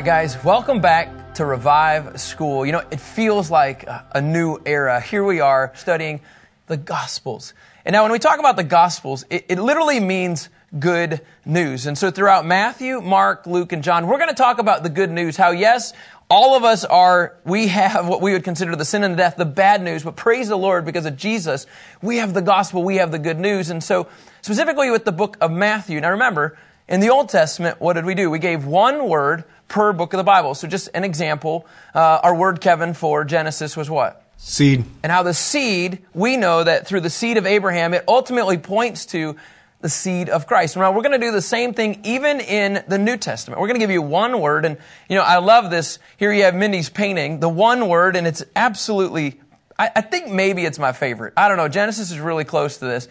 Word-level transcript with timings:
right, 0.00 0.06
guys, 0.22 0.42
welcome 0.42 0.80
back 0.80 1.34
to 1.34 1.44
Revive 1.44 2.18
School. 2.18 2.64
You 2.64 2.72
know, 2.72 2.82
it 2.90 2.98
feels 2.98 3.50
like 3.50 3.86
a, 3.86 4.22
new 4.22 4.58
era. 4.64 4.98
Here 4.98 5.22
we 5.22 5.40
are 5.40 5.72
studying 5.74 6.22
the 6.68 6.78
Gospels. 6.78 7.52
And 7.84 7.92
now, 7.92 8.04
when 8.04 8.10
we 8.10 8.18
talk 8.18 8.38
about 8.38 8.56
the 8.56 8.64
Gospels, 8.64 9.26
it, 9.28 9.44
it 9.50 9.58
literally 9.58 10.00
means 10.00 10.48
good 10.78 11.20
news. 11.44 11.84
And 11.84 11.98
so, 11.98 12.10
throughout 12.10 12.46
Matthew, 12.46 13.02
Mark, 13.02 13.46
Luke, 13.46 13.72
and 13.72 13.84
John, 13.84 14.06
we're 14.06 14.16
going 14.16 14.30
to 14.30 14.34
talk 14.34 14.58
about 14.58 14.82
the 14.82 14.88
good 14.88 15.10
news. 15.10 15.36
How, 15.36 15.50
yes, 15.50 15.92
all 16.30 16.56
of 16.56 16.64
us 16.64 16.86
are, 16.86 17.36
we 17.44 17.66
have 17.66 18.08
what 18.08 18.22
we 18.22 18.32
would 18.32 18.44
consider 18.44 18.74
the 18.76 18.86
sin 18.86 19.04
and 19.04 19.12
the 19.12 19.18
death, 19.18 19.36
the 19.36 19.44
bad 19.44 19.82
news, 19.82 20.02
but 20.02 20.16
praise 20.16 20.48
the 20.48 20.56
Lord 20.56 20.86
because 20.86 21.04
of 21.04 21.18
Jesus, 21.18 21.66
we 22.00 22.16
have 22.16 22.32
the 22.32 22.40
gospel, 22.40 22.82
we 22.82 22.96
have 22.96 23.12
the 23.12 23.18
good 23.18 23.38
news. 23.38 23.68
And 23.68 23.84
so, 23.84 24.08
specifically 24.40 24.90
with 24.90 25.04
the 25.04 25.12
book 25.12 25.36
of 25.42 25.50
Matthew, 25.50 26.00
now 26.00 26.12
remember, 26.12 26.56
in 26.90 27.00
the 27.00 27.10
Old 27.10 27.28
Testament, 27.28 27.80
what 27.80 27.94
did 27.94 28.04
we 28.04 28.14
do? 28.14 28.28
We 28.28 28.40
gave 28.40 28.66
one 28.66 29.08
word 29.08 29.44
per 29.68 29.92
book 29.92 30.12
of 30.12 30.18
the 30.18 30.24
Bible. 30.24 30.54
So 30.54 30.66
just 30.66 30.88
an 30.92 31.04
example, 31.04 31.66
uh, 31.94 32.18
our 32.22 32.34
word, 32.34 32.60
Kevin, 32.60 32.94
for 32.94 33.24
Genesis 33.24 33.76
was 33.76 33.88
what? 33.88 34.24
Seed. 34.36 34.84
And 35.02 35.12
how 35.12 35.22
the 35.22 35.32
seed, 35.32 36.00
we 36.12 36.36
know 36.36 36.64
that 36.64 36.88
through 36.88 37.00
the 37.00 37.10
seed 37.10 37.36
of 37.36 37.46
Abraham, 37.46 37.94
it 37.94 38.04
ultimately 38.08 38.58
points 38.58 39.06
to 39.06 39.36
the 39.80 39.88
seed 39.88 40.28
of 40.28 40.46
Christ. 40.46 40.76
Now 40.76 40.92
we're 40.92 41.02
going 41.02 41.18
to 41.18 41.24
do 41.24 41.30
the 41.30 41.40
same 41.40 41.74
thing 41.74 42.00
even 42.04 42.40
in 42.40 42.82
the 42.88 42.98
New 42.98 43.16
Testament. 43.16 43.60
We're 43.60 43.68
going 43.68 43.78
to 43.78 43.84
give 43.84 43.90
you 43.90 44.02
one 44.02 44.40
word, 44.40 44.64
and 44.64 44.76
you 45.08 45.16
know 45.16 45.22
I 45.22 45.38
love 45.38 45.70
this. 45.70 45.98
Here 46.18 46.32
you 46.32 46.42
have 46.42 46.54
Mindy's 46.54 46.90
painting, 46.90 47.40
the 47.40 47.48
one 47.48 47.88
word, 47.88 48.16
and 48.16 48.26
it's 48.26 48.44
absolutely. 48.54 49.40
I, 49.78 49.90
I 49.96 50.00
think 50.02 50.28
maybe 50.28 50.66
it's 50.66 50.78
my 50.78 50.92
favorite. 50.92 51.32
I 51.36 51.48
don't 51.48 51.56
know. 51.56 51.68
Genesis 51.68 52.10
is 52.10 52.18
really 52.18 52.44
close 52.44 52.78
to 52.78 52.84
this. 52.84 53.08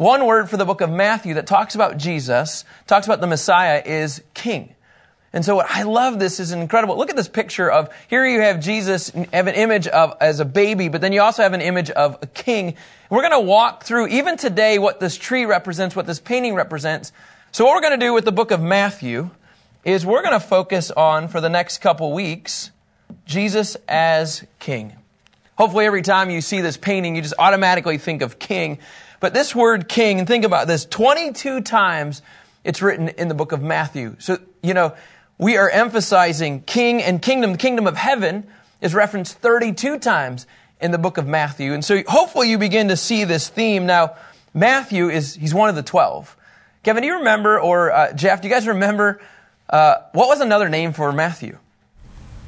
One 0.00 0.24
word 0.24 0.48
for 0.48 0.56
the 0.56 0.64
book 0.64 0.80
of 0.80 0.88
Matthew 0.88 1.34
that 1.34 1.46
talks 1.46 1.74
about 1.74 1.98
Jesus, 1.98 2.64
talks 2.86 3.06
about 3.06 3.20
the 3.20 3.26
Messiah, 3.26 3.82
is 3.84 4.22
King. 4.32 4.74
And 5.34 5.44
so 5.44 5.60
I 5.60 5.82
love 5.82 6.18
this 6.18 6.40
is 6.40 6.52
incredible. 6.52 6.96
Look 6.96 7.10
at 7.10 7.16
this 7.16 7.28
picture 7.28 7.70
of 7.70 7.90
here 8.08 8.24
you 8.24 8.40
have 8.40 8.60
Jesus 8.60 9.10
have 9.10 9.46
an 9.46 9.54
image 9.56 9.86
of 9.88 10.14
as 10.18 10.40
a 10.40 10.46
baby, 10.46 10.88
but 10.88 11.02
then 11.02 11.12
you 11.12 11.20
also 11.20 11.42
have 11.42 11.52
an 11.52 11.60
image 11.60 11.90
of 11.90 12.16
a 12.22 12.26
king. 12.26 12.76
We're 13.10 13.20
going 13.20 13.42
to 13.42 13.46
walk 13.46 13.84
through 13.84 14.06
even 14.06 14.38
today 14.38 14.78
what 14.78 15.00
this 15.00 15.18
tree 15.18 15.44
represents, 15.44 15.94
what 15.94 16.06
this 16.06 16.18
painting 16.18 16.54
represents. 16.54 17.12
So 17.52 17.66
what 17.66 17.74
we're 17.74 17.82
going 17.82 18.00
to 18.00 18.06
do 18.06 18.14
with 18.14 18.24
the 18.24 18.32
book 18.32 18.52
of 18.52 18.62
Matthew 18.62 19.28
is 19.84 20.06
we're 20.06 20.22
going 20.22 20.32
to 20.32 20.40
focus 20.40 20.90
on 20.90 21.28
for 21.28 21.42
the 21.42 21.50
next 21.50 21.82
couple 21.82 22.14
weeks 22.14 22.70
Jesus 23.26 23.76
as 23.86 24.46
king. 24.60 24.96
Hopefully 25.58 25.84
every 25.84 26.00
time 26.00 26.30
you 26.30 26.40
see 26.40 26.62
this 26.62 26.78
painting 26.78 27.16
you 27.16 27.20
just 27.20 27.34
automatically 27.38 27.98
think 27.98 28.22
of 28.22 28.38
king. 28.38 28.78
But 29.20 29.34
this 29.34 29.54
word 29.54 29.88
king, 29.88 30.18
and 30.18 30.26
think 30.26 30.44
about 30.44 30.66
this, 30.66 30.86
22 30.86 31.60
times 31.60 32.22
it's 32.64 32.82
written 32.82 33.08
in 33.08 33.28
the 33.28 33.34
book 33.34 33.52
of 33.52 33.62
Matthew. 33.62 34.16
So, 34.18 34.38
you 34.62 34.74
know, 34.74 34.94
we 35.38 35.56
are 35.56 35.68
emphasizing 35.68 36.62
king 36.62 37.02
and 37.02 37.22
kingdom. 37.22 37.52
The 37.52 37.58
kingdom 37.58 37.86
of 37.86 37.96
heaven 37.96 38.46
is 38.80 38.94
referenced 38.94 39.38
32 39.38 39.98
times 39.98 40.46
in 40.80 40.90
the 40.90 40.98
book 40.98 41.18
of 41.18 41.26
Matthew. 41.26 41.72
And 41.72 41.84
so 41.84 42.02
hopefully 42.06 42.50
you 42.50 42.58
begin 42.58 42.88
to 42.88 42.96
see 42.96 43.24
this 43.24 43.48
theme. 43.48 43.86
Now, 43.86 44.16
Matthew 44.52 45.08
is, 45.10 45.34
he's 45.34 45.54
one 45.54 45.68
of 45.68 45.76
the 45.76 45.82
12. 45.82 46.36
Kevin, 46.82 47.02
do 47.02 47.06
you 47.06 47.18
remember, 47.18 47.60
or 47.60 47.92
uh, 47.92 48.12
Jeff, 48.14 48.40
do 48.40 48.48
you 48.48 48.54
guys 48.54 48.66
remember, 48.66 49.20
uh, 49.68 49.96
what 50.12 50.28
was 50.28 50.40
another 50.40 50.68
name 50.68 50.92
for 50.92 51.12
Matthew? 51.12 51.58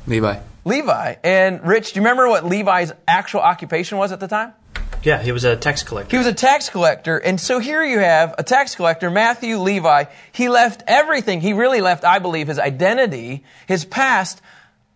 Levi. 0.07 0.41
Levi. 0.65 1.15
And 1.23 1.67
Rich, 1.67 1.93
do 1.93 2.01
you 2.01 2.03
remember 2.03 2.29
what 2.29 2.45
Levi's 2.45 2.93
actual 3.07 3.41
occupation 3.41 3.99
was 3.99 4.11
at 4.11 4.21
the 4.21 4.29
time? 4.29 4.55
Yeah, 5.03 5.21
he 5.21 5.33
was 5.33 5.45
a 5.45 5.57
tax 5.57 5.83
collector. 5.83 6.11
He 6.11 6.19
was 6.19 6.27
a 6.27 6.33
tax 6.33 6.69
collector. 6.69 7.19
And 7.19 7.41
so 7.41 7.59
here 7.59 7.85
you 7.85 7.99
have 7.99 8.35
a 8.39 8.43
tax 8.43 8.77
collector, 8.77 9.11
Matthew 9.11 9.59
Levi. 9.59 10.05
He 10.31 10.49
left 10.49 10.85
everything. 10.87 11.41
He 11.41 11.53
really 11.53 11.81
left, 11.81 12.05
I 12.05 12.21
believe, 12.21 12.47
his 12.47 12.59
identity, 12.59 13.45
his 13.67 13.85
past, 13.85 14.41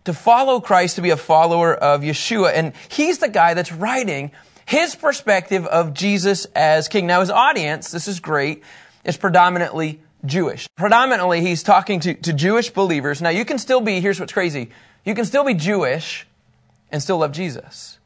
to 0.05 0.13
follow 0.13 0.61
Christ, 0.61 0.95
to 0.95 1.01
be 1.01 1.09
a 1.09 1.17
follower 1.17 1.75
of 1.75 2.01
Yeshua. 2.01 2.53
And 2.55 2.73
he's 2.87 3.17
the 3.17 3.27
guy 3.27 3.53
that's 3.53 3.71
writing 3.73 4.31
his 4.65 4.95
perspective 4.95 5.65
of 5.65 5.93
Jesus 5.93 6.45
as 6.55 6.87
king. 6.87 7.07
Now, 7.07 7.19
his 7.19 7.29
audience, 7.29 7.91
this 7.91 8.07
is 8.07 8.21
great, 8.21 8.63
is 9.03 9.17
predominantly 9.17 9.99
Jewish. 10.25 10.67
Predominantly, 10.75 11.41
he's 11.41 11.63
talking 11.63 11.99
to, 12.01 12.13
to 12.13 12.33
Jewish 12.33 12.69
believers. 12.69 13.21
Now, 13.21 13.29
you 13.29 13.43
can 13.43 13.57
still 13.57 13.81
be, 13.81 13.99
here's 13.99 14.19
what's 14.19 14.33
crazy, 14.33 14.69
you 15.05 15.15
can 15.15 15.25
still 15.25 15.43
be 15.43 15.53
Jewish 15.53 16.25
and 16.91 17.03
still 17.03 17.17
love 17.17 17.33
Jesus. 17.33 17.97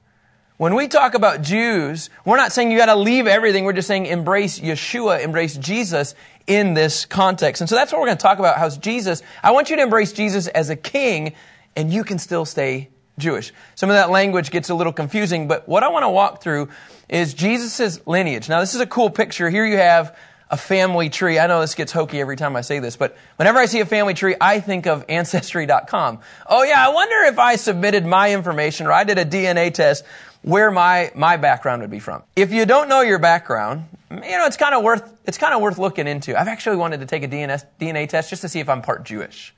When 0.61 0.75
we 0.75 0.87
talk 0.87 1.15
about 1.15 1.41
Jews, 1.41 2.11
we're 2.23 2.37
not 2.37 2.51
saying 2.51 2.69
you 2.69 2.77
got 2.77 2.85
to 2.85 2.95
leave 2.95 3.25
everything. 3.25 3.63
We're 3.63 3.73
just 3.73 3.87
saying 3.87 4.05
embrace 4.05 4.59
Yeshua, 4.59 5.23
embrace 5.23 5.57
Jesus 5.57 6.13
in 6.45 6.75
this 6.75 7.05
context. 7.05 7.63
And 7.63 7.67
so 7.67 7.75
that's 7.75 7.91
what 7.91 7.99
we're 7.99 8.05
going 8.05 8.19
to 8.19 8.21
talk 8.21 8.37
about. 8.37 8.59
How's 8.59 8.77
Jesus? 8.77 9.23
I 9.41 9.53
want 9.53 9.71
you 9.71 9.75
to 9.77 9.81
embrace 9.81 10.13
Jesus 10.13 10.45
as 10.45 10.69
a 10.69 10.75
king, 10.75 11.33
and 11.75 11.91
you 11.91 12.03
can 12.03 12.19
still 12.19 12.45
stay 12.45 12.89
Jewish. 13.17 13.51
Some 13.73 13.89
of 13.89 13.95
that 13.95 14.11
language 14.11 14.51
gets 14.51 14.69
a 14.69 14.75
little 14.75 14.93
confusing, 14.93 15.47
but 15.47 15.67
what 15.67 15.81
I 15.81 15.87
want 15.87 16.03
to 16.03 16.09
walk 16.09 16.43
through 16.43 16.69
is 17.09 17.33
Jesus' 17.33 17.99
lineage. 18.05 18.47
Now, 18.47 18.59
this 18.59 18.75
is 18.75 18.81
a 18.81 18.85
cool 18.85 19.09
picture. 19.09 19.49
Here 19.49 19.65
you 19.65 19.77
have 19.77 20.15
a 20.51 20.57
family 20.57 21.09
tree. 21.09 21.39
I 21.39 21.47
know 21.47 21.61
this 21.61 21.73
gets 21.73 21.91
hokey 21.93 22.19
every 22.19 22.35
time 22.35 22.55
I 22.55 22.61
say 22.61 22.77
this, 22.77 22.97
but 22.97 23.17
whenever 23.37 23.57
I 23.57 23.65
see 23.65 23.79
a 23.79 23.85
family 23.85 24.13
tree, 24.13 24.35
I 24.39 24.59
think 24.59 24.85
of 24.85 25.05
Ancestry.com. 25.09 26.19
Oh 26.45 26.63
yeah, 26.63 26.85
I 26.85 26.89
wonder 26.89 27.15
if 27.23 27.39
I 27.39 27.55
submitted 27.55 28.05
my 28.05 28.33
information 28.33 28.85
or 28.85 28.91
I 28.91 29.05
did 29.05 29.17
a 29.17 29.25
DNA 29.25 29.73
test 29.73 30.03
where 30.41 30.71
my, 30.71 31.11
my 31.15 31.37
background 31.37 31.81
would 31.81 31.91
be 31.91 31.99
from. 31.99 32.23
If 32.35 32.51
you 32.51 32.65
don't 32.65 32.89
know 32.89 33.01
your 33.01 33.19
background, 33.19 33.85
you 34.09 34.19
know, 34.19 34.45
it's 34.45 34.57
kind 34.57 34.73
of 34.73 34.83
worth, 34.83 35.13
it's 35.25 35.37
kind 35.37 35.53
of 35.53 35.61
worth 35.61 35.77
looking 35.77 36.07
into. 36.07 36.39
I've 36.39 36.47
actually 36.47 36.77
wanted 36.77 37.01
to 37.01 37.05
take 37.05 37.23
a 37.23 37.27
DNA, 37.27 37.63
DNA 37.79 38.09
test 38.09 38.29
just 38.29 38.41
to 38.41 38.49
see 38.49 38.59
if 38.59 38.69
I'm 38.69 38.81
part 38.81 39.03
Jewish. 39.03 39.53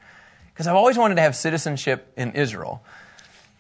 Because 0.54 0.68
I've 0.68 0.76
always 0.76 0.98
wanted 0.98 1.16
to 1.16 1.22
have 1.22 1.36
citizenship 1.36 2.12
in 2.16 2.34
Israel. 2.34 2.84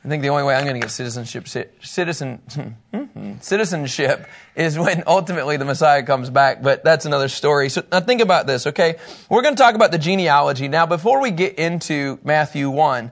I 0.06 0.10
think 0.10 0.22
the 0.22 0.30
only 0.30 0.44
way 0.44 0.54
I'm 0.54 0.66
going 0.66 0.76
to 0.76 0.82
get 0.82 0.92
citizenship, 0.92 1.48
citizen, 1.82 2.42
citizenship 3.40 4.28
is 4.54 4.78
when 4.78 5.04
ultimately 5.08 5.56
the 5.56 5.64
Messiah 5.64 6.04
comes 6.04 6.30
back, 6.30 6.62
but 6.62 6.84
that's 6.84 7.06
another 7.06 7.30
story. 7.30 7.70
So 7.70 7.84
now 7.90 8.02
think 8.02 8.20
about 8.20 8.46
this, 8.46 8.68
okay? 8.68 8.96
We're 9.30 9.44
going 9.44 9.56
to 9.56 9.62
talk 9.64 9.76
about 9.76 9.92
the 9.92 9.98
genealogy. 9.98 10.68
Now, 10.68 10.86
before 10.86 11.22
we 11.22 11.32
get 11.32 11.58
into 11.58 12.20
Matthew 12.22 12.70
1, 12.70 13.12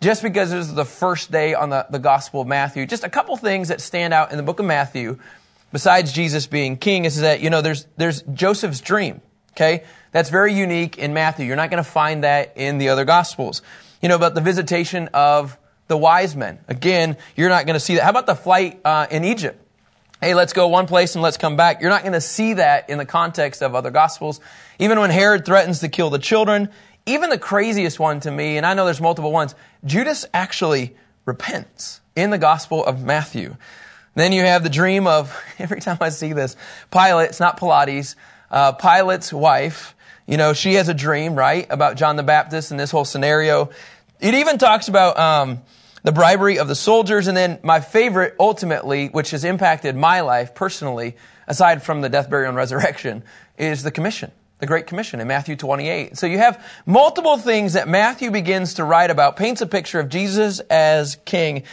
just 0.00 0.22
because 0.22 0.50
this 0.50 0.66
is 0.66 0.74
the 0.74 0.84
first 0.84 1.30
day 1.30 1.54
on 1.54 1.70
the, 1.70 1.86
the 1.90 1.98
Gospel 1.98 2.40
of 2.40 2.46
Matthew, 2.46 2.86
just 2.86 3.04
a 3.04 3.10
couple 3.10 3.36
things 3.36 3.68
that 3.68 3.80
stand 3.80 4.14
out 4.14 4.30
in 4.30 4.36
the 4.38 4.42
book 4.42 4.58
of 4.58 4.66
Matthew, 4.66 5.18
besides 5.72 6.12
Jesus 6.12 6.46
being 6.46 6.76
king, 6.76 7.04
is 7.04 7.20
that, 7.20 7.40
you 7.40 7.50
know, 7.50 7.60
there's, 7.60 7.86
there's 7.96 8.22
Joseph's 8.22 8.80
dream, 8.80 9.20
okay? 9.52 9.84
That's 10.12 10.30
very 10.30 10.54
unique 10.54 10.98
in 10.98 11.12
Matthew. 11.12 11.46
You're 11.46 11.56
not 11.56 11.70
going 11.70 11.82
to 11.82 11.88
find 11.88 12.24
that 12.24 12.54
in 12.56 12.78
the 12.78 12.88
other 12.88 13.04
Gospels. 13.04 13.62
You 14.00 14.08
know, 14.08 14.16
about 14.16 14.34
the 14.34 14.40
visitation 14.40 15.10
of 15.12 15.58
the 15.86 15.96
wise 15.96 16.34
men. 16.34 16.58
Again, 16.68 17.16
you're 17.36 17.50
not 17.50 17.66
going 17.66 17.74
to 17.74 17.80
see 17.80 17.96
that. 17.96 18.04
How 18.04 18.10
about 18.10 18.26
the 18.26 18.34
flight 18.34 18.80
uh, 18.84 19.06
in 19.10 19.24
Egypt? 19.24 19.62
Hey, 20.20 20.34
let's 20.34 20.52
go 20.52 20.68
one 20.68 20.86
place 20.86 21.14
and 21.14 21.22
let's 21.22 21.36
come 21.36 21.56
back. 21.56 21.80
You're 21.80 21.90
not 21.90 22.02
going 22.02 22.12
to 22.12 22.20
see 22.20 22.54
that 22.54 22.88
in 22.90 22.98
the 22.98 23.06
context 23.06 23.62
of 23.62 23.74
other 23.74 23.90
Gospels. 23.90 24.40
Even 24.78 25.00
when 25.00 25.10
Herod 25.10 25.44
threatens 25.44 25.80
to 25.80 25.88
kill 25.88 26.10
the 26.10 26.18
children, 26.18 26.70
even 27.06 27.30
the 27.30 27.38
craziest 27.38 27.98
one 27.98 28.20
to 28.20 28.30
me, 28.30 28.56
and 28.56 28.66
I 28.66 28.74
know 28.74 28.84
there's 28.84 29.00
multiple 29.00 29.32
ones, 29.32 29.54
Judas 29.84 30.26
actually 30.34 30.94
repents 31.24 32.00
in 32.14 32.30
the 32.30 32.38
Gospel 32.38 32.84
of 32.84 33.02
Matthew. 33.02 33.56
Then 34.14 34.32
you 34.32 34.42
have 34.42 34.62
the 34.62 34.70
dream 34.70 35.06
of, 35.06 35.36
every 35.58 35.80
time 35.80 35.98
I 36.00 36.10
see 36.10 36.32
this, 36.32 36.56
Pilate, 36.90 37.30
it's 37.30 37.40
not 37.40 37.58
Pilates, 37.58 38.14
uh, 38.50 38.72
Pilate's 38.72 39.32
wife, 39.32 39.94
you 40.26 40.36
know, 40.36 40.52
she 40.52 40.74
has 40.74 40.88
a 40.88 40.94
dream, 40.94 41.34
right, 41.34 41.66
about 41.70 41.96
John 41.96 42.16
the 42.16 42.22
Baptist 42.22 42.70
and 42.70 42.78
this 42.78 42.90
whole 42.90 43.04
scenario. 43.04 43.70
It 44.20 44.34
even 44.34 44.58
talks 44.58 44.86
about 44.86 45.18
um, 45.18 45.62
the 46.04 46.12
bribery 46.12 46.58
of 46.58 46.68
the 46.68 46.74
soldiers, 46.74 47.26
and 47.26 47.36
then 47.36 47.58
my 47.62 47.80
favorite, 47.80 48.36
ultimately, 48.38 49.08
which 49.08 49.32
has 49.32 49.44
impacted 49.44 49.96
my 49.96 50.20
life 50.20 50.54
personally, 50.54 51.16
aside 51.48 51.82
from 51.82 52.00
the 52.00 52.08
death, 52.08 52.30
burial, 52.30 52.50
and 52.50 52.56
resurrection, 52.56 53.24
is 53.58 53.82
the 53.82 53.90
commission 53.90 54.30
the 54.60 54.66
Great 54.66 54.86
Commission 54.86 55.20
in 55.20 55.26
Matthew 55.26 55.56
28. 55.56 56.16
So 56.16 56.26
you 56.26 56.38
have 56.38 56.64
multiple 56.86 57.38
things 57.38 57.72
that 57.72 57.88
Matthew 57.88 58.30
begins 58.30 58.74
to 58.74 58.84
write 58.84 59.10
about, 59.10 59.36
paints 59.36 59.62
a 59.62 59.66
picture 59.66 59.98
of 59.98 60.08
Jesus 60.08 60.60
as 60.60 61.16
king. 61.24 61.64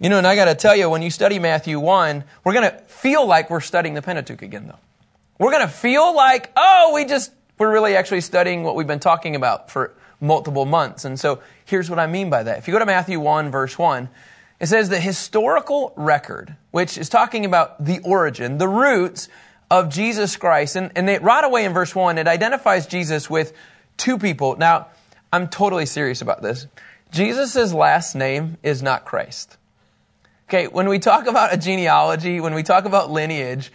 You 0.00 0.08
know, 0.08 0.18
and 0.18 0.26
I 0.26 0.34
got 0.34 0.46
to 0.46 0.54
tell 0.54 0.74
you, 0.74 0.90
when 0.90 1.02
you 1.02 1.10
study 1.10 1.38
Matthew 1.38 1.78
1, 1.78 2.24
we're 2.42 2.52
going 2.52 2.70
to 2.70 2.76
feel 2.86 3.26
like 3.26 3.48
we're 3.48 3.60
studying 3.60 3.94
the 3.94 4.02
Pentateuch 4.02 4.42
again, 4.42 4.66
though. 4.66 4.78
We're 5.38 5.52
going 5.52 5.66
to 5.66 5.72
feel 5.72 6.14
like, 6.14 6.52
oh, 6.56 6.92
we 6.94 7.04
just, 7.04 7.32
we're 7.58 7.72
really 7.72 7.96
actually 7.96 8.20
studying 8.20 8.64
what 8.64 8.74
we've 8.74 8.86
been 8.86 9.00
talking 9.00 9.36
about 9.36 9.70
for 9.70 9.94
multiple 10.20 10.64
months. 10.64 11.04
And 11.04 11.18
so 11.18 11.40
here's 11.64 11.88
what 11.88 11.98
I 11.98 12.06
mean 12.06 12.30
by 12.30 12.42
that. 12.42 12.58
If 12.58 12.66
you 12.66 12.72
go 12.72 12.80
to 12.80 12.86
Matthew 12.86 13.20
1, 13.20 13.50
verse 13.50 13.78
1, 13.78 14.08
it 14.60 14.66
says 14.66 14.88
the 14.88 15.00
historical 15.00 15.92
record, 15.96 16.56
which 16.70 16.98
is 16.98 17.08
talking 17.08 17.44
about 17.44 17.84
the 17.84 18.00
origin, 18.00 18.58
the 18.58 18.68
roots 18.68 19.28
of 19.70 19.88
Jesus 19.88 20.36
Christ. 20.36 20.76
And, 20.76 20.92
and 20.96 21.08
it, 21.08 21.22
right 21.22 21.44
away 21.44 21.64
in 21.64 21.72
verse 21.72 21.94
1, 21.94 22.18
it 22.18 22.28
identifies 22.28 22.86
Jesus 22.86 23.28
with 23.28 23.52
two 23.96 24.18
people. 24.18 24.56
Now, 24.56 24.88
I'm 25.32 25.48
totally 25.48 25.86
serious 25.86 26.22
about 26.22 26.42
this. 26.42 26.66
Jesus' 27.10 27.72
last 27.72 28.14
name 28.14 28.56
is 28.62 28.82
not 28.82 29.04
Christ. 29.04 29.56
Okay, 30.48 30.66
when 30.66 30.88
we 30.88 30.98
talk 30.98 31.26
about 31.26 31.54
a 31.54 31.56
genealogy, 31.56 32.40
when 32.40 32.54
we 32.54 32.62
talk 32.62 32.84
about 32.84 33.10
lineage, 33.10 33.72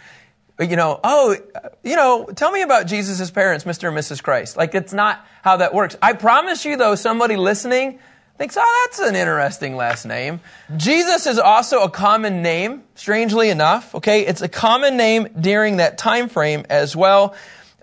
you 0.58 0.76
know, 0.76 1.00
oh, 1.02 1.36
you 1.82 1.96
know, 1.96 2.26
tell 2.26 2.52
me 2.52 2.62
about 2.62 2.86
Jesus' 2.86 3.30
parents, 3.30 3.64
Mr. 3.64 3.88
and 3.88 3.96
Mrs. 3.96 4.22
Christ. 4.22 4.56
Like, 4.56 4.74
it's 4.74 4.92
not 4.92 5.26
how 5.42 5.56
that 5.56 5.72
works. 5.72 5.96
I 6.02 6.12
promise 6.12 6.64
you, 6.64 6.76
though, 6.76 6.94
somebody 6.94 7.36
listening 7.36 7.98
thinks, 8.40 8.56
oh, 8.58 8.86
that's 8.86 8.98
an 9.00 9.14
interesting 9.14 9.76
last 9.76 10.06
name. 10.06 10.40
Jesus 10.74 11.26
is 11.26 11.38
also 11.38 11.82
a 11.82 11.90
common 11.90 12.40
name, 12.40 12.84
strangely 12.94 13.50
enough. 13.50 13.94
Okay, 13.94 14.24
it's 14.24 14.40
a 14.40 14.48
common 14.48 14.96
name 14.96 15.28
during 15.38 15.76
that 15.76 15.98
time 15.98 16.30
frame 16.30 16.64
as 16.70 16.96
well. 16.96 17.34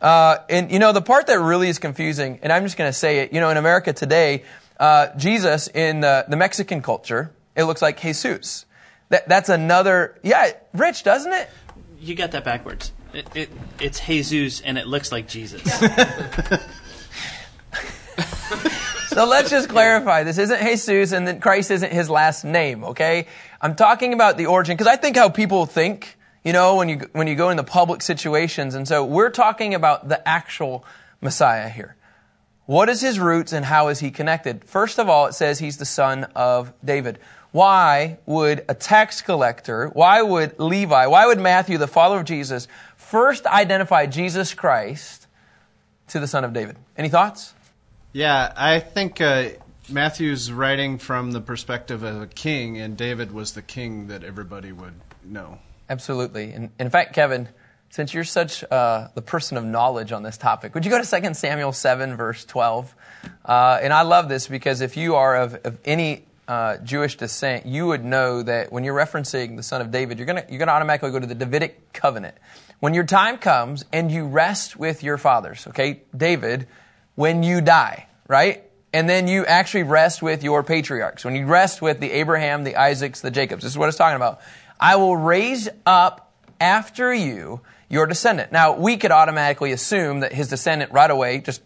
Uh, 0.02 0.38
and 0.50 0.72
you 0.72 0.80
know, 0.80 0.94
the 0.94 1.02
part 1.02 1.28
that 1.28 1.40
really 1.40 1.70
is 1.70 1.78
confusing, 1.78 2.40
and 2.42 2.52
I'm 2.52 2.64
just 2.64 2.76
going 2.76 2.90
to 2.90 2.98
say 2.98 3.20
it. 3.20 3.34
You 3.34 3.40
know, 3.40 3.52
in 3.52 3.58
America 3.58 3.94
today, 3.94 4.46
uh, 4.80 5.10
Jesus 5.16 5.68
in 5.68 6.00
the, 6.00 6.26
the 6.28 6.36
Mexican 6.36 6.82
culture, 6.82 7.32
it 7.56 7.66
looks 7.66 7.84
like 7.84 8.02
Jesus. 8.02 8.66
That, 9.10 9.30
that's 9.30 9.50
another, 9.50 10.18
yeah, 10.24 10.54
rich, 10.74 11.04
doesn't 11.04 11.34
it? 11.34 11.52
You 12.00 12.16
got 12.16 12.32
that 12.32 12.44
backwards. 12.44 12.94
It, 13.14 13.28
it, 13.36 13.50
it's 13.80 14.00
Jesus 14.00 14.62
and 14.62 14.80
it 14.80 14.88
looks 14.88 15.12
like 15.12 15.28
Jesus. 15.28 15.62
so 19.18 19.26
let's 19.26 19.50
just 19.50 19.68
clarify. 19.68 20.22
This 20.22 20.38
isn't 20.38 20.62
Jesus 20.62 21.12
and 21.12 21.28
then 21.28 21.40
Christ 21.40 21.72
isn't 21.72 21.92
his 21.92 22.08
last 22.08 22.44
name, 22.44 22.84
okay? 22.84 23.26
I'm 23.60 23.74
talking 23.74 24.14
about 24.14 24.38
the 24.38 24.46
origin 24.46 24.78
because 24.78 24.86
I 24.86 24.96
think 24.96 25.16
how 25.16 25.28
people 25.28 25.66
think, 25.66 26.20
you 26.44 26.54
know, 26.54 26.76
when 26.76 26.88
you, 26.88 27.02
when 27.14 27.26
you 27.26 27.34
go 27.34 27.50
into 27.50 27.64
public 27.64 28.04
situations. 28.04 28.76
And 28.76 28.88
so 28.88 29.04
we're 29.04 29.32
talking 29.32 29.74
about 29.74 30.08
the 30.08 30.28
actual 30.28 30.86
Messiah 31.20 31.68
here. 31.68 31.96
What 32.68 32.90
is 32.90 33.02
his 33.02 33.20
roots 33.20 33.54
and 33.54 33.66
how 33.66 33.88
is 33.88 34.02
he 34.02 34.12
connected? 34.12 34.64
First 34.66 35.00
of 35.00 35.10
all, 35.10 35.26
it 35.26 35.34
says 35.34 35.58
he's 35.58 35.78
the 35.78 35.86
son 35.86 36.26
of 36.36 36.72
David. 36.86 37.18
Why 37.52 38.20
would 38.28 38.66
a 38.70 38.76
tax 38.76 39.24
collector, 39.24 39.88
why 39.88 40.22
would 40.22 40.60
Levi, 40.60 41.08
why 41.08 41.26
would 41.26 41.40
Matthew, 41.40 41.80
the 41.80 41.88
father 41.88 42.20
of 42.20 42.26
Jesus, 42.26 42.68
first 42.98 43.48
identify 43.48 44.06
Jesus 44.06 44.54
Christ 44.54 45.26
to 46.10 46.20
the 46.20 46.28
son 46.28 46.44
of 46.44 46.54
David? 46.54 46.76
Any 46.96 47.10
thoughts? 47.10 47.56
Yeah, 48.14 48.54
I 48.56 48.80
think 48.80 49.22
uh, 49.22 49.50
Matthew's 49.90 50.52
writing 50.52 50.98
from 50.98 51.32
the 51.32 51.42
perspective 51.42 52.04
of 52.04 52.22
a 52.22 52.28
king, 52.28 52.78
and 52.78 52.98
David 52.98 53.32
was 53.32 53.54
the 53.54 53.62
king 53.62 54.08
that 54.08 54.24
everybody 54.24 54.72
would 54.72 54.94
know. 55.24 55.60
Absolutely. 55.90 56.52
And 56.52 56.72
in 56.80 56.90
fact, 56.90 57.14
Kevin, 57.14 57.48
since 57.90 58.14
you're 58.14 58.24
such 58.24 58.64
uh, 58.70 59.08
the 59.14 59.22
person 59.22 59.58
of 59.58 59.64
knowledge 59.64 60.12
on 60.12 60.24
this 60.24 60.38
topic, 60.38 60.74
would 60.74 60.84
you 60.86 60.92
go 60.92 61.02
to 61.02 61.22
2 61.22 61.34
Samuel 61.34 61.72
7, 61.72 62.16
verse 62.16 62.44
12? 62.46 62.94
Uh, 63.46 63.80
and 63.82 63.94
I 63.94 64.02
love 64.02 64.30
this 64.30 64.48
because 64.48 64.82
if 64.82 64.98
you 64.98 65.16
are 65.16 65.38
of, 65.38 65.56
of 65.64 65.78
any 65.86 66.26
uh, 66.48 66.78
Jewish 66.78 67.18
descent, 67.18 67.66
you 67.66 67.88
would 67.88 68.04
know 68.04 68.42
that 68.44 68.72
when 68.72 68.84
you're 68.84 68.96
referencing 68.96 69.56
the 69.56 69.64
son 69.64 69.82
of 69.82 69.92
David, 69.92 70.18
you're 70.18 70.26
going 70.26 70.44
you're 70.50 70.60
gonna 70.60 70.72
automatically 70.72 71.12
go 71.12 71.20
to 71.20 71.28
the 71.28 71.36
Davidic 71.36 71.94
covenant. 71.94 72.36
When 72.80 72.94
your 72.94 73.04
time 73.04 73.38
comes 73.38 73.84
and 73.92 74.12
you 74.12 74.28
rest 74.28 74.78
with 74.78 75.04
your 75.04 75.18
fathers, 75.18 75.68
okay, 75.68 76.04
David, 76.16 76.68
when 77.18 77.42
you 77.42 77.62
die, 77.62 78.08
right? 78.28 78.64
And 78.94 79.10
then 79.10 79.28
you 79.28 79.44
actually 79.44 79.84
rest 79.84 80.22
with 80.22 80.44
your 80.44 80.64
patriarchs. 80.64 81.26
When 81.26 81.36
you 81.36 81.48
rest 81.48 81.82
with 81.82 82.00
the 82.00 82.12
Abraham, 82.12 82.64
the 82.64 82.78
Isaacs, 82.78 83.22
the 83.22 83.32
Jacobs. 83.32 83.64
This 83.64 83.72
is 83.72 83.78
what 83.78 83.90
it's 83.90 83.98
talking 83.98 84.16
about. 84.16 84.40
I 84.80 84.98
will 84.98 85.18
raise 85.18 85.68
up 85.84 86.32
after 86.62 87.12
you 87.12 87.62
your 87.90 88.06
descendant. 88.06 88.52
Now, 88.52 88.78
we 88.78 88.98
could 88.98 89.12
automatically 89.12 89.72
assume 89.72 90.20
that 90.20 90.32
his 90.32 90.48
descendant 90.48 90.92
right 90.92 91.10
away 91.10 91.40
just 91.40 91.64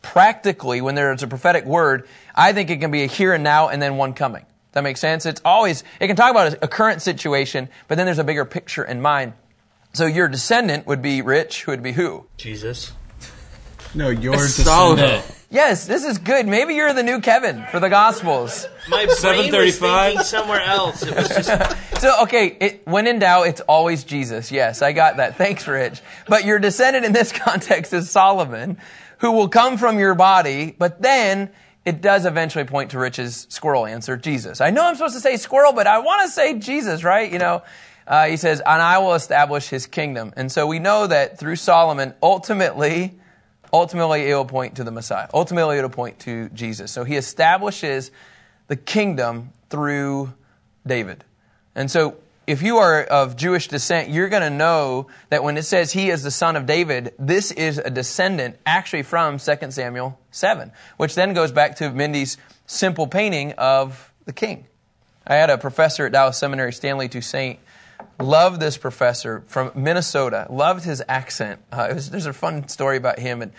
practically, 0.00 0.80
when 0.80 0.94
there's 0.94 1.22
a 1.22 1.28
prophetic 1.28 1.66
word, 1.66 2.08
I 2.34 2.54
think 2.54 2.70
it 2.70 2.78
can 2.78 2.90
be 2.90 3.02
a 3.02 3.06
here 3.06 3.34
and 3.34 3.44
now 3.44 3.68
and 3.68 3.82
then 3.82 3.98
one 3.98 4.14
coming. 4.14 4.46
That 4.72 4.82
makes 4.82 5.00
sense? 5.00 5.26
It's 5.26 5.42
always, 5.44 5.84
it 6.00 6.06
can 6.06 6.16
talk 6.16 6.30
about 6.30 6.54
a 6.62 6.68
current 6.68 7.02
situation, 7.02 7.68
but 7.86 7.96
then 7.96 8.06
there's 8.06 8.18
a 8.18 8.24
bigger 8.24 8.46
picture 8.46 8.84
in 8.84 9.02
mind. 9.02 9.34
So 9.92 10.06
your 10.06 10.28
descendant 10.28 10.86
would 10.86 11.02
be 11.02 11.20
rich, 11.20 11.64
who 11.64 11.72
would 11.72 11.82
be 11.82 11.92
who? 11.92 12.26
Jesus. 12.38 12.92
No, 13.96 14.10
your 14.10 14.34
descendant. 14.34 15.24
Yes, 15.50 15.86
this 15.86 16.04
is 16.04 16.18
good. 16.18 16.46
Maybe 16.46 16.74
you're 16.74 16.92
the 16.92 17.02
new 17.02 17.18
Kevin 17.18 17.64
for 17.70 17.80
the 17.80 17.88
Gospels. 17.88 18.68
My 18.90 19.06
brain 19.06 19.54
was 19.54 19.78
thinking 19.78 20.22
somewhere 20.22 20.60
else. 20.60 21.02
It 21.02 21.16
was 21.16 21.28
just 21.28 21.48
So, 22.00 22.24
okay, 22.24 22.58
it, 22.60 22.86
when 22.86 23.06
in 23.06 23.20
doubt, 23.20 23.46
it's 23.46 23.62
always 23.62 24.04
Jesus. 24.04 24.52
Yes, 24.52 24.82
I 24.82 24.92
got 24.92 25.16
that. 25.16 25.36
Thanks, 25.36 25.66
Rich. 25.66 26.02
But 26.28 26.44
your 26.44 26.58
descendant 26.58 27.06
in 27.06 27.12
this 27.12 27.32
context 27.44 27.94
is 27.94 28.10
Solomon, 28.10 28.76
who 29.18 29.32
will 29.32 29.48
come 29.48 29.78
from 29.78 29.98
your 29.98 30.14
body, 30.14 30.76
but 30.78 31.00
then 31.00 31.48
it 31.86 32.02
does 32.02 32.26
eventually 32.26 32.64
point 32.64 32.90
to 32.90 32.98
Rich's 32.98 33.46
squirrel 33.48 33.86
answer, 33.86 34.18
Jesus. 34.18 34.60
I 34.60 34.68
know 34.68 34.84
I'm 34.84 34.94
supposed 34.94 35.14
to 35.14 35.20
say 35.20 35.38
squirrel, 35.38 35.72
but 35.72 35.86
I 35.86 36.00
want 36.00 36.20
to 36.26 36.28
say 36.28 36.58
Jesus, 36.58 37.02
right? 37.02 37.32
You 37.32 37.38
know, 37.38 37.62
uh, 38.06 38.26
he 38.26 38.36
says, 38.36 38.60
and 38.60 38.82
I 38.82 38.98
will 38.98 39.14
establish 39.14 39.68
his 39.68 39.86
kingdom. 39.86 40.34
And 40.36 40.52
so 40.52 40.66
we 40.66 40.80
know 40.80 41.06
that 41.06 41.38
through 41.38 41.56
Solomon, 41.56 42.12
ultimately, 42.22 43.14
ultimately 43.76 44.28
it 44.28 44.34
will 44.34 44.44
point 44.44 44.76
to 44.76 44.84
the 44.84 44.90
Messiah. 44.90 45.28
Ultimately, 45.32 45.78
it'll 45.78 45.90
point 45.90 46.18
to 46.20 46.48
Jesus. 46.50 46.90
So 46.90 47.04
he 47.04 47.16
establishes 47.16 48.10
the 48.68 48.76
kingdom 48.76 49.50
through 49.70 50.32
David. 50.86 51.24
And 51.74 51.90
so 51.90 52.16
if 52.46 52.62
you 52.62 52.78
are 52.78 53.02
of 53.02 53.36
Jewish 53.36 53.68
descent, 53.68 54.08
you're 54.08 54.28
going 54.28 54.42
to 54.42 54.50
know 54.50 55.08
that 55.30 55.42
when 55.42 55.56
it 55.56 55.64
says 55.64 55.92
he 55.92 56.10
is 56.10 56.22
the 56.22 56.30
son 56.30 56.56
of 56.56 56.64
David, 56.64 57.12
this 57.18 57.50
is 57.50 57.78
a 57.78 57.90
descendant 57.90 58.56
actually 58.64 59.02
from 59.02 59.38
2 59.38 59.70
Samuel 59.70 60.18
7, 60.30 60.72
which 60.96 61.14
then 61.14 61.34
goes 61.34 61.52
back 61.52 61.76
to 61.76 61.90
Mindy's 61.90 62.38
simple 62.66 63.06
painting 63.06 63.52
of 63.52 64.12
the 64.24 64.32
king. 64.32 64.66
I 65.26 65.34
had 65.34 65.50
a 65.50 65.58
professor 65.58 66.06
at 66.06 66.12
Dallas 66.12 66.38
Seminary, 66.38 66.72
Stanley 66.72 67.08
Toussaint, 67.08 67.58
loved 68.20 68.60
this 68.60 68.76
professor 68.76 69.42
from 69.46 69.72
Minnesota, 69.74 70.46
loved 70.50 70.84
his 70.84 71.02
accent. 71.08 71.60
Uh, 71.70 71.90
was, 71.94 72.10
there's 72.10 72.26
a 72.26 72.32
fun 72.32 72.68
story 72.68 72.96
about 72.96 73.18
him. 73.18 73.42
And 73.42 73.52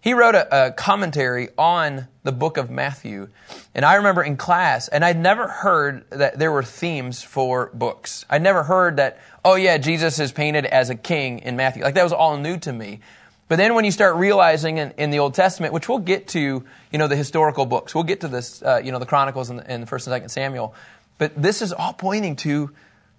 he 0.00 0.12
wrote 0.14 0.34
a, 0.34 0.66
a, 0.66 0.70
commentary 0.72 1.48
on 1.58 2.08
the 2.22 2.32
book 2.32 2.56
of 2.56 2.70
Matthew. 2.70 3.28
And 3.74 3.84
I 3.84 3.94
remember 3.94 4.22
in 4.22 4.36
class, 4.36 4.88
and 4.88 5.04
I'd 5.04 5.18
never 5.18 5.48
heard 5.48 6.04
that 6.10 6.38
there 6.38 6.52
were 6.52 6.62
themes 6.62 7.22
for 7.22 7.70
books. 7.74 8.24
I'd 8.30 8.42
never 8.42 8.62
heard 8.62 8.98
that, 8.98 9.18
oh 9.44 9.54
yeah, 9.54 9.78
Jesus 9.78 10.18
is 10.20 10.32
painted 10.32 10.66
as 10.66 10.90
a 10.90 10.94
king 10.94 11.40
in 11.40 11.56
Matthew. 11.56 11.82
Like 11.82 11.94
that 11.94 12.04
was 12.04 12.12
all 12.12 12.36
new 12.36 12.58
to 12.58 12.72
me. 12.72 13.00
But 13.46 13.56
then 13.56 13.74
when 13.74 13.84
you 13.84 13.90
start 13.90 14.16
realizing 14.16 14.78
in, 14.78 14.92
in 14.96 15.10
the 15.10 15.18
Old 15.18 15.34
Testament, 15.34 15.74
which 15.74 15.88
we'll 15.88 15.98
get 15.98 16.28
to, 16.28 16.64
you 16.90 16.98
know, 16.98 17.08
the 17.08 17.16
historical 17.16 17.66
books, 17.66 17.94
we'll 17.94 18.04
get 18.04 18.20
to 18.22 18.28
this, 18.28 18.62
uh, 18.62 18.80
you 18.82 18.90
know, 18.90 18.98
the 18.98 19.06
Chronicles 19.06 19.50
and, 19.50 19.62
and 19.66 19.82
the 19.82 19.86
First 19.86 20.06
and 20.06 20.12
Second 20.14 20.30
Samuel. 20.30 20.74
But 21.18 21.40
this 21.40 21.62
is 21.62 21.72
all 21.72 21.92
pointing 21.92 22.36
to 22.36 22.70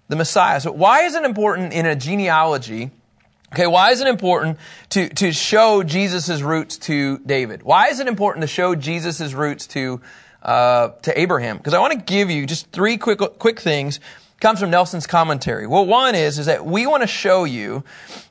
the 0.08 0.16
Messiah. 0.16 0.60
So 0.60 0.72
why 0.72 1.02
is 1.02 1.14
it 1.14 1.24
important 1.24 1.72
in 1.72 1.86
a 1.86 1.96
genealogy 1.96 2.90
Okay, 3.52 3.66
why 3.66 3.92
is 3.92 4.00
it 4.00 4.08
important 4.08 4.58
to, 4.90 5.08
to 5.08 5.32
show 5.32 5.82
Jesus' 5.82 6.42
roots 6.42 6.78
to 6.78 7.18
David? 7.18 7.62
Why 7.62 7.88
is 7.88 8.00
it 8.00 8.08
important 8.08 8.42
to 8.42 8.48
show 8.48 8.74
Jesus' 8.74 9.32
roots 9.32 9.68
to, 9.68 10.00
uh, 10.42 10.88
to 11.02 11.18
Abraham? 11.18 11.56
Because 11.56 11.72
I 11.72 11.78
want 11.78 11.92
to 11.92 11.98
give 12.00 12.28
you 12.28 12.44
just 12.44 12.70
three 12.72 12.98
quick, 12.98 13.20
quick 13.38 13.60
things. 13.60 13.98
It 13.98 14.40
comes 14.40 14.58
from 14.58 14.70
Nelson's 14.70 15.06
commentary. 15.06 15.68
Well, 15.68 15.86
one 15.86 16.16
is, 16.16 16.40
is 16.40 16.46
that 16.46 16.66
we 16.66 16.88
want 16.88 17.02
to 17.02 17.06
show 17.06 17.44
you 17.44 17.84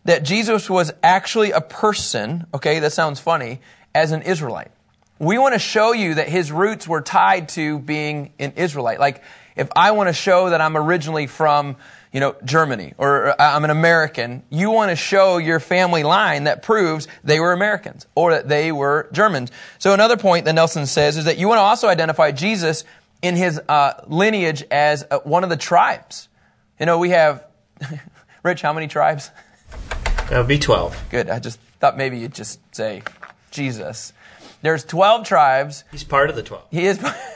that 0.03 0.23
Jesus 0.23 0.69
was 0.69 0.91
actually 1.01 1.51
a 1.51 1.61
person, 1.61 2.45
okay, 2.53 2.79
that 2.79 2.91
sounds 2.91 3.21
funny, 3.21 3.61
as 3.95 4.11
an 4.11 4.21
Israelite. 4.21 4.71
We 5.17 5.37
want 5.37 5.53
to 5.53 5.59
show 5.59 5.93
you 5.93 6.15
that 6.15 6.27
his 6.27 6.51
roots 6.51 6.89
were 6.89 6.99
tied 6.99 7.47
to 7.49 7.79
being 7.79 8.33
an 8.37 8.51
Israelite. 8.57 8.99
Like, 8.99 9.23
if 9.55 9.69
I 9.75 9.91
want 9.91 10.09
to 10.09 10.13
show 10.13 10.49
that 10.49 10.61
I'm 10.61 10.75
originally 10.75 11.27
from, 11.27 11.77
you 12.11 12.19
know, 12.19 12.35
Germany 12.43 12.93
or 12.97 13.39
I'm 13.39 13.63
an 13.63 13.69
American, 13.69 14.43
you 14.49 14.69
want 14.69 14.91
to 14.91 14.95
show 14.95 15.37
your 15.37 15.59
family 15.59 16.03
line 16.03 16.45
that 16.45 16.61
proves 16.61 17.07
they 17.23 17.39
were 17.39 17.53
Americans 17.53 18.05
or 18.15 18.31
that 18.31 18.47
they 18.49 18.71
were 18.71 19.07
Germans. 19.11 19.51
So 19.79 19.93
another 19.93 20.17
point 20.17 20.45
that 20.45 20.53
Nelson 20.53 20.85
says 20.85 21.17
is 21.17 21.25
that 21.25 21.37
you 21.37 21.47
want 21.47 21.59
to 21.59 21.63
also 21.63 21.87
identify 21.87 22.31
Jesus 22.31 22.83
in 23.21 23.35
his 23.35 23.61
uh, 23.69 23.93
lineage 24.07 24.63
as 24.69 25.05
uh, 25.09 25.19
one 25.19 25.43
of 25.43 25.49
the 25.49 25.57
tribes. 25.57 26.27
You 26.79 26.85
know, 26.85 26.99
we 26.99 27.11
have, 27.11 27.45
Rich, 28.43 28.61
how 28.61 28.73
many 28.73 28.87
tribes? 28.87 29.31
That 30.29 30.39
would 30.39 30.47
be 30.47 30.59
12. 30.59 31.05
Good. 31.09 31.29
I 31.29 31.39
just 31.39 31.59
thought 31.79 31.97
maybe 31.97 32.19
you'd 32.19 32.33
just 32.33 32.59
say 32.75 33.03
Jesus. 33.51 34.11
There's 34.61 34.83
12 34.83 35.25
tribes. 35.25 35.83
He's 35.91 36.03
part 36.03 36.29
of 36.29 36.35
the 36.35 36.43
12. 36.43 36.65
He 36.71 36.85
is. 36.85 36.99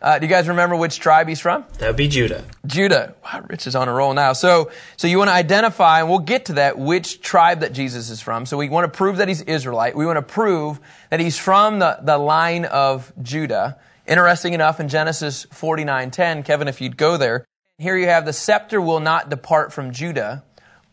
Uh, 0.00 0.18
do 0.18 0.26
you 0.26 0.30
guys 0.30 0.46
remember 0.46 0.76
which 0.76 1.00
tribe 1.00 1.26
he's 1.28 1.40
from? 1.40 1.64
That 1.78 1.88
would 1.88 1.96
be 1.96 2.06
Judah. 2.06 2.44
Judah. 2.64 3.14
Wow, 3.24 3.44
Rich 3.48 3.66
is 3.66 3.74
on 3.74 3.88
a 3.88 3.92
roll 3.92 4.14
now. 4.14 4.32
So, 4.32 4.70
so 4.96 5.08
you 5.08 5.18
want 5.18 5.28
to 5.28 5.34
identify, 5.34 5.98
and 6.00 6.08
we'll 6.08 6.20
get 6.20 6.46
to 6.46 6.52
that, 6.54 6.78
which 6.78 7.20
tribe 7.20 7.60
that 7.60 7.72
Jesus 7.72 8.08
is 8.08 8.20
from. 8.20 8.46
So 8.46 8.56
we 8.56 8.68
want 8.68 8.92
to 8.92 8.96
prove 8.96 9.16
that 9.16 9.26
he's 9.26 9.42
Israelite. 9.42 9.96
We 9.96 10.06
want 10.06 10.16
to 10.16 10.22
prove 10.22 10.78
that 11.10 11.18
he's 11.18 11.36
from 11.36 11.80
the, 11.80 11.98
the 12.00 12.16
line 12.16 12.64
of 12.64 13.12
Judah. 13.22 13.78
Interesting 14.06 14.52
enough, 14.52 14.78
in 14.78 14.88
Genesis 14.88 15.46
49:10, 15.46 16.44
Kevin, 16.44 16.68
if 16.68 16.80
you'd 16.80 16.96
go 16.96 17.16
there, 17.16 17.44
here 17.78 17.96
you 17.96 18.06
have 18.06 18.24
the 18.24 18.32
scepter 18.32 18.80
will 18.80 19.00
not 19.00 19.28
depart 19.30 19.72
from 19.72 19.92
Judah, 19.92 20.44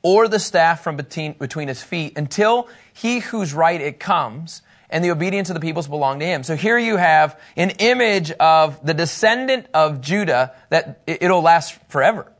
or 0.02 0.28
the 0.28 0.40
staff 0.40 0.84
from 0.84 0.98
between, 0.98 1.34
between 1.34 1.68
his 1.68 1.82
feet, 1.82 2.18
until 2.18 2.68
he 2.92 3.20
whose 3.20 3.54
right 3.54 3.80
it 3.80 4.00
comes 4.00 4.64
and 4.90 5.04
the 5.04 5.12
obedience 5.12 5.50
of 5.50 5.54
the 5.54 5.60
peoples 5.60 5.88
belong 5.88 6.20
to 6.20 6.26
him. 6.26 6.44
So 6.44 6.56
here 6.56 6.78
you 6.78 6.98
have 6.98 7.40
an 7.56 7.72
image 7.72 8.32
of 8.32 8.86
the 8.86 8.94
descendant 8.94 9.68
of 9.74 10.02
Judah 10.02 10.54
that 10.70 11.02
it'll 11.08 11.42
last 11.42 11.78
forever. 11.90 12.32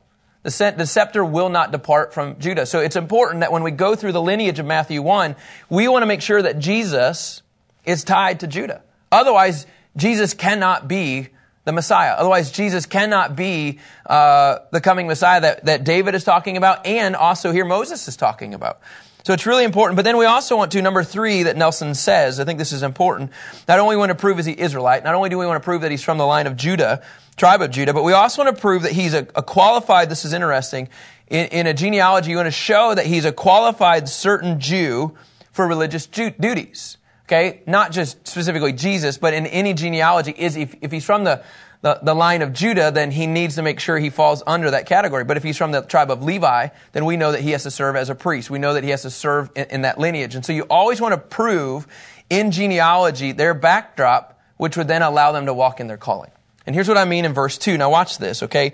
The, 0.42 0.86
scepter 0.86 1.24
will 1.24 1.48
not 1.48 1.72
depart 1.72 2.14
from 2.14 2.38
Judah. 2.38 2.66
So 2.66 2.78
it's 2.78 2.94
important 2.94 3.40
that 3.40 3.50
when 3.50 3.64
we 3.64 3.72
go 3.72 3.96
through 3.96 4.12
the 4.12 4.22
lineage 4.22 4.60
of 4.60 4.66
Matthew 4.66 5.02
1, 5.02 5.34
we 5.68 5.88
want 5.88 6.02
to 6.02 6.06
make 6.06 6.22
sure 6.22 6.40
that 6.40 6.60
Jesus 6.60 7.42
is 7.84 8.04
tied 8.04 8.40
to 8.40 8.46
Judah. 8.46 8.82
Otherwise, 9.10 9.66
Jesus 9.96 10.34
cannot 10.34 10.86
be 10.86 11.30
the 11.64 11.72
Messiah. 11.72 12.12
Otherwise, 12.12 12.52
Jesus 12.52 12.86
cannot 12.86 13.34
be 13.34 13.80
uh, 14.06 14.60
the 14.70 14.80
coming 14.80 15.08
Messiah 15.08 15.40
that, 15.40 15.64
that 15.64 15.82
David 15.82 16.14
is 16.14 16.22
talking 16.22 16.56
about 16.56 16.86
and 16.86 17.16
also 17.16 17.50
here 17.50 17.64
Moses 17.64 18.06
is 18.06 18.16
talking 18.16 18.54
about. 18.54 18.80
So 19.26 19.32
it's 19.32 19.44
really 19.44 19.64
important. 19.64 19.96
But 19.96 20.04
then 20.04 20.18
we 20.18 20.24
also 20.24 20.56
want 20.56 20.70
to, 20.70 20.80
number 20.80 21.02
three, 21.02 21.42
that 21.42 21.56
Nelson 21.56 21.96
says, 21.96 22.38
I 22.38 22.44
think 22.44 22.60
this 22.60 22.70
is 22.70 22.84
important. 22.84 23.32
Not 23.66 23.80
only 23.80 23.96
want 23.96 24.10
to 24.10 24.14
prove 24.14 24.38
is 24.38 24.46
he 24.46 24.56
Israelite, 24.56 25.02
not 25.02 25.16
only 25.16 25.30
do 25.30 25.36
we 25.36 25.44
want 25.48 25.60
to 25.60 25.64
prove 25.64 25.80
that 25.80 25.90
he's 25.90 26.04
from 26.04 26.16
the 26.16 26.24
line 26.24 26.46
of 26.46 26.56
Judah, 26.56 27.02
tribe 27.36 27.60
of 27.60 27.72
Judah, 27.72 27.92
but 27.92 28.04
we 28.04 28.12
also 28.12 28.44
want 28.44 28.54
to 28.54 28.60
prove 28.60 28.82
that 28.82 28.92
he's 28.92 29.14
a, 29.14 29.26
a 29.34 29.42
qualified, 29.42 30.10
this 30.10 30.24
is 30.24 30.32
interesting, 30.32 30.88
in, 31.26 31.46
in, 31.46 31.66
a 31.66 31.74
genealogy, 31.74 32.30
you 32.30 32.36
want 32.36 32.46
to 32.46 32.52
show 32.52 32.94
that 32.94 33.04
he's 33.04 33.24
a 33.24 33.32
qualified 33.32 34.08
certain 34.08 34.60
Jew 34.60 35.16
for 35.50 35.66
religious 35.66 36.06
ju- 36.06 36.30
duties. 36.30 36.96
Okay? 37.24 37.62
Not 37.66 37.90
just 37.90 38.28
specifically 38.28 38.74
Jesus, 38.74 39.18
but 39.18 39.34
in 39.34 39.46
any 39.46 39.74
genealogy, 39.74 40.34
is 40.38 40.54
if, 40.54 40.76
if 40.82 40.92
he's 40.92 41.04
from 41.04 41.24
the, 41.24 41.42
the, 41.86 42.00
the, 42.02 42.14
line 42.14 42.42
of 42.42 42.52
Judah, 42.52 42.90
then 42.90 43.12
he 43.12 43.28
needs 43.28 43.54
to 43.54 43.62
make 43.62 43.78
sure 43.78 43.96
he 43.96 44.10
falls 44.10 44.42
under 44.44 44.72
that 44.72 44.86
category. 44.86 45.22
But 45.22 45.36
if 45.36 45.44
he's 45.44 45.56
from 45.56 45.70
the 45.70 45.82
tribe 45.82 46.10
of 46.10 46.20
Levi, 46.20 46.70
then 46.90 47.04
we 47.04 47.16
know 47.16 47.30
that 47.30 47.42
he 47.42 47.52
has 47.52 47.62
to 47.62 47.70
serve 47.70 47.94
as 47.94 48.10
a 48.10 48.16
priest. 48.16 48.50
We 48.50 48.58
know 48.58 48.74
that 48.74 48.82
he 48.82 48.90
has 48.90 49.02
to 49.02 49.10
serve 49.10 49.50
in, 49.54 49.66
in 49.66 49.82
that 49.82 49.96
lineage. 49.96 50.34
And 50.34 50.44
so 50.44 50.52
you 50.52 50.64
always 50.64 51.00
want 51.00 51.12
to 51.12 51.18
prove 51.18 51.86
in 52.28 52.50
genealogy 52.50 53.30
their 53.30 53.54
backdrop, 53.54 54.36
which 54.56 54.76
would 54.76 54.88
then 54.88 55.02
allow 55.02 55.30
them 55.30 55.46
to 55.46 55.54
walk 55.54 55.78
in 55.78 55.86
their 55.86 55.96
calling. 55.96 56.32
And 56.66 56.74
here's 56.74 56.88
what 56.88 56.98
I 56.98 57.04
mean 57.04 57.24
in 57.24 57.32
verse 57.32 57.56
2. 57.56 57.78
Now 57.78 57.88
watch 57.88 58.18
this, 58.18 58.42
okay? 58.42 58.72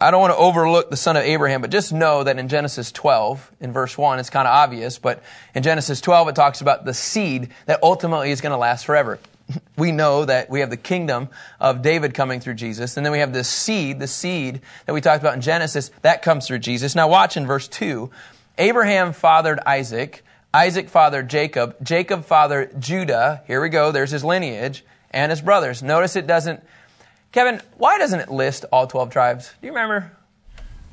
I 0.00 0.12
don't 0.12 0.20
want 0.20 0.32
to 0.32 0.38
overlook 0.38 0.88
the 0.88 0.96
son 0.96 1.16
of 1.16 1.24
Abraham, 1.24 1.62
but 1.62 1.70
just 1.70 1.92
know 1.92 2.22
that 2.22 2.38
in 2.38 2.46
Genesis 2.46 2.92
12, 2.92 3.50
in 3.60 3.72
verse 3.72 3.98
1, 3.98 4.20
it's 4.20 4.30
kind 4.30 4.46
of 4.46 4.54
obvious, 4.54 5.00
but 5.00 5.20
in 5.52 5.64
Genesis 5.64 6.00
12, 6.00 6.28
it 6.28 6.34
talks 6.36 6.60
about 6.60 6.84
the 6.84 6.94
seed 6.94 7.48
that 7.66 7.82
ultimately 7.82 8.30
is 8.30 8.40
going 8.40 8.52
to 8.52 8.56
last 8.56 8.86
forever. 8.86 9.18
We 9.76 9.90
know 9.90 10.24
that 10.24 10.50
we 10.50 10.60
have 10.60 10.70
the 10.70 10.76
kingdom 10.76 11.28
of 11.58 11.82
David 11.82 12.14
coming 12.14 12.40
through 12.40 12.54
Jesus, 12.54 12.96
and 12.96 13.04
then 13.04 13.12
we 13.12 13.18
have 13.18 13.32
this 13.32 13.48
seed, 13.48 13.98
the 13.98 14.06
seed 14.06 14.60
that 14.86 14.92
we 14.92 15.00
talked 15.00 15.22
about 15.22 15.34
in 15.34 15.40
Genesis, 15.40 15.90
that 16.02 16.22
comes 16.22 16.46
through 16.46 16.60
Jesus. 16.60 16.94
Now 16.94 17.08
watch 17.08 17.36
in 17.36 17.46
verse 17.46 17.68
2. 17.68 18.10
Abraham 18.58 19.12
fathered 19.12 19.58
Isaac, 19.66 20.24
Isaac 20.54 20.88
fathered 20.88 21.30
Jacob, 21.30 21.76
Jacob 21.82 22.24
fathered 22.24 22.80
Judah, 22.80 23.42
here 23.46 23.62
we 23.62 23.70
go, 23.70 23.92
there's 23.92 24.10
his 24.10 24.24
lineage, 24.24 24.84
and 25.10 25.30
his 25.30 25.40
brothers. 25.40 25.82
Notice 25.82 26.16
it 26.16 26.26
doesn't 26.26 26.62
Kevin, 27.32 27.62
why 27.78 27.96
doesn't 27.96 28.20
it 28.20 28.30
list 28.30 28.66
all 28.70 28.86
12 28.86 29.10
tribes? 29.10 29.54
Do 29.60 29.66
you 29.66 29.72
remember? 29.72 30.12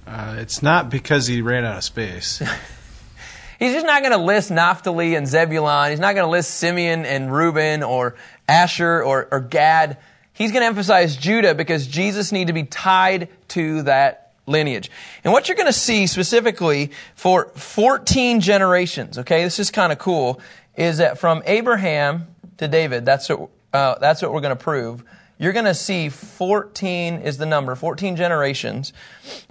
Uh, 0.07 0.37
it's 0.39 0.63
not 0.63 0.89
because 0.89 1.27
he 1.27 1.41
ran 1.41 1.65
out 1.65 1.77
of 1.77 1.83
space. 1.83 2.41
He's 3.59 3.73
just 3.73 3.85
not 3.85 4.01
going 4.01 4.13
to 4.13 4.23
list 4.23 4.49
Naphtali 4.49 5.15
and 5.15 5.27
Zebulon. 5.27 5.89
He's 5.89 5.99
not 5.99 6.15
going 6.15 6.25
to 6.25 6.31
list 6.31 6.51
Simeon 6.51 7.05
and 7.05 7.31
Reuben 7.31 7.83
or 7.83 8.15
Asher 8.49 9.03
or, 9.03 9.27
or 9.31 9.39
Gad. 9.39 9.97
He's 10.33 10.51
going 10.51 10.61
to 10.61 10.67
emphasize 10.67 11.15
Judah 11.15 11.53
because 11.53 11.87
Jesus 11.87 12.31
needs 12.31 12.49
to 12.49 12.53
be 12.53 12.63
tied 12.63 13.29
to 13.49 13.83
that 13.83 14.33
lineage. 14.47 14.89
And 15.23 15.31
what 15.31 15.47
you're 15.47 15.55
going 15.55 15.67
to 15.67 15.73
see 15.73 16.07
specifically 16.07 16.91
for 17.15 17.49
14 17.55 18.41
generations, 18.41 19.19
okay, 19.19 19.43
this 19.43 19.59
is 19.59 19.69
kind 19.69 19.91
of 19.91 19.99
cool, 19.99 20.41
is 20.75 20.97
that 20.97 21.19
from 21.19 21.43
Abraham 21.45 22.27
to 22.57 22.67
David, 22.67 23.05
that's 23.05 23.29
what, 23.29 23.49
uh, 23.73 23.99
that's 23.99 24.21
what 24.21 24.33
we're 24.33 24.41
going 24.41 24.57
to 24.57 24.63
prove 24.63 25.03
you're 25.39 25.53
going 25.53 25.65
to 25.65 25.73
see 25.73 26.09
14 26.09 27.21
is 27.21 27.37
the 27.37 27.45
number, 27.45 27.73
14 27.73 28.17
generations, 28.17 28.91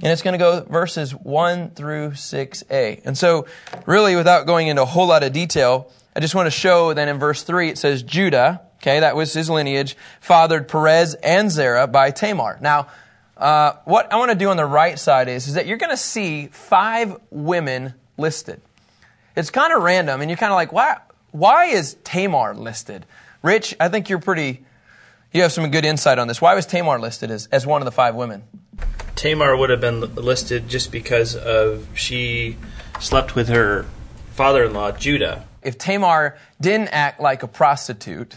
and 0.02 0.12
it's 0.12 0.20
going 0.20 0.34
to 0.34 0.38
go 0.38 0.60
verses 0.60 1.14
1 1.14 1.70
through 1.70 2.10
6a. 2.10 3.00
And 3.06 3.16
so, 3.16 3.46
really, 3.86 4.14
without 4.14 4.46
going 4.46 4.68
into 4.68 4.82
a 4.82 4.86
whole 4.86 5.06
lot 5.06 5.22
of 5.22 5.32
detail, 5.32 5.90
I 6.14 6.20
just 6.20 6.34
want 6.34 6.46
to 6.46 6.50
show 6.50 6.92
that 6.92 7.08
in 7.08 7.18
verse 7.18 7.42
3 7.42 7.70
it 7.70 7.78
says 7.78 8.02
Judah, 8.02 8.60
okay, 8.78 9.00
that 9.00 9.16
was 9.16 9.32
his 9.32 9.48
lineage, 9.48 9.96
fathered 10.20 10.68
Perez 10.68 11.14
and 11.14 11.50
Zerah 11.50 11.86
by 11.86 12.10
Tamar. 12.10 12.58
Now, 12.60 12.88
uh, 13.36 13.74
what 13.84 14.12
I 14.12 14.16
want 14.16 14.30
to 14.30 14.36
do 14.36 14.48
on 14.48 14.56
the 14.56 14.66
right 14.66 14.98
side 14.98 15.28
is, 15.28 15.46
is 15.46 15.54
that 15.54 15.66
you're 15.66 15.78
going 15.78 15.90
to 15.90 15.96
see 15.96 16.48
five 16.48 17.16
women 17.30 17.94
listed. 18.16 18.60
It's 19.36 19.50
kind 19.50 19.72
of 19.72 19.82
random, 19.82 20.20
and 20.20 20.30
you're 20.30 20.36
kind 20.36 20.52
of 20.52 20.56
like, 20.56 20.72
why, 20.72 20.98
why 21.30 21.66
is 21.66 21.96
Tamar 22.02 22.54
listed? 22.54 23.06
Rich, 23.42 23.76
I 23.78 23.88
think 23.88 24.08
you're 24.08 24.18
pretty 24.18 24.64
you 25.32 25.42
have 25.42 25.52
some 25.52 25.70
good 25.70 25.84
insight 25.84 26.18
on 26.18 26.28
this. 26.28 26.40
Why 26.40 26.54
was 26.54 26.66
Tamar 26.66 26.98
listed 26.98 27.30
as, 27.30 27.46
as 27.52 27.66
one 27.66 27.82
of 27.82 27.84
the 27.84 27.92
five 27.92 28.14
women? 28.14 28.44
Tamar 29.14 29.56
would 29.56 29.70
have 29.70 29.80
been 29.80 30.00
listed 30.14 30.68
just 30.68 30.92
because 30.92 31.36
of 31.36 31.86
she 31.94 32.56
slept 33.00 33.34
with 33.34 33.48
her 33.48 33.84
father-in-law 34.32 34.92
Judah. 34.92 35.46
If 35.62 35.76
Tamar 35.76 36.38
didn't 36.60 36.88
act 36.88 37.20
like 37.20 37.42
a 37.42 37.48
prostitute 37.48 38.36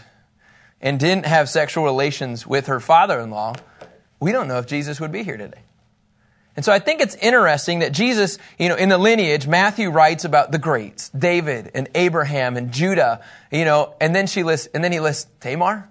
and 0.82 0.98
didn't 0.98 1.26
have 1.26 1.48
sexual 1.48 1.84
relations 1.84 2.46
with 2.46 2.66
her 2.66 2.80
father-in-law, 2.80 3.54
we 4.20 4.32
don't 4.32 4.48
know 4.48 4.58
if 4.58 4.66
Jesus 4.66 5.00
would 5.00 5.12
be 5.12 5.22
here 5.22 5.36
today. 5.36 5.62
And 6.54 6.64
so 6.64 6.72
I 6.72 6.80
think 6.80 7.00
it's 7.00 7.14
interesting 7.14 7.78
that 7.78 7.92
Jesus, 7.92 8.36
you 8.58 8.68
know, 8.68 8.74
in 8.74 8.90
the 8.90 8.98
lineage, 8.98 9.46
Matthew 9.46 9.90
writes 9.90 10.24
about 10.24 10.52
the 10.52 10.58
greats, 10.58 11.08
David 11.08 11.70
and 11.74 11.88
Abraham 11.94 12.58
and 12.58 12.72
Judah, 12.72 13.24
you 13.50 13.64
know, 13.64 13.94
and 14.00 14.14
then 14.14 14.26
she 14.26 14.42
lists, 14.42 14.68
and 14.74 14.84
then 14.84 14.92
he 14.92 15.00
lists 15.00 15.30
Tamar. 15.40 15.88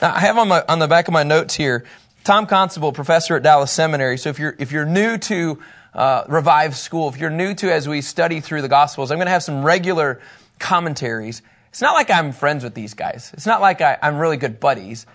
Now, 0.00 0.14
I 0.14 0.20
have 0.20 0.38
on, 0.38 0.48
my, 0.48 0.64
on 0.66 0.78
the 0.78 0.88
back 0.88 1.08
of 1.08 1.12
my 1.12 1.24
notes 1.24 1.54
here, 1.54 1.84
Tom 2.24 2.46
Constable, 2.46 2.92
professor 2.92 3.36
at 3.36 3.42
Dallas 3.42 3.70
Seminary. 3.70 4.16
So 4.16 4.30
if 4.30 4.38
you're, 4.38 4.54
if 4.58 4.72
you're 4.72 4.86
new 4.86 5.18
to 5.18 5.58
uh, 5.92 6.24
Revive 6.28 6.76
School, 6.76 7.08
if 7.08 7.18
you're 7.18 7.30
new 7.30 7.54
to 7.54 7.72
as 7.72 7.86
we 7.88 8.00
study 8.00 8.40
through 8.40 8.62
the 8.62 8.68
Gospels, 8.68 9.10
I'm 9.10 9.18
going 9.18 9.26
to 9.26 9.32
have 9.32 9.42
some 9.42 9.62
regular 9.62 10.20
commentaries. 10.58 11.42
It's 11.70 11.82
not 11.82 11.94
like 11.94 12.10
I'm 12.10 12.32
friends 12.32 12.64
with 12.64 12.74
these 12.74 12.94
guys. 12.94 13.30
It's 13.34 13.46
not 13.46 13.60
like 13.60 13.80
I, 13.80 13.98
I'm 14.02 14.18
really 14.18 14.36
good 14.36 14.60
buddies 14.60 15.06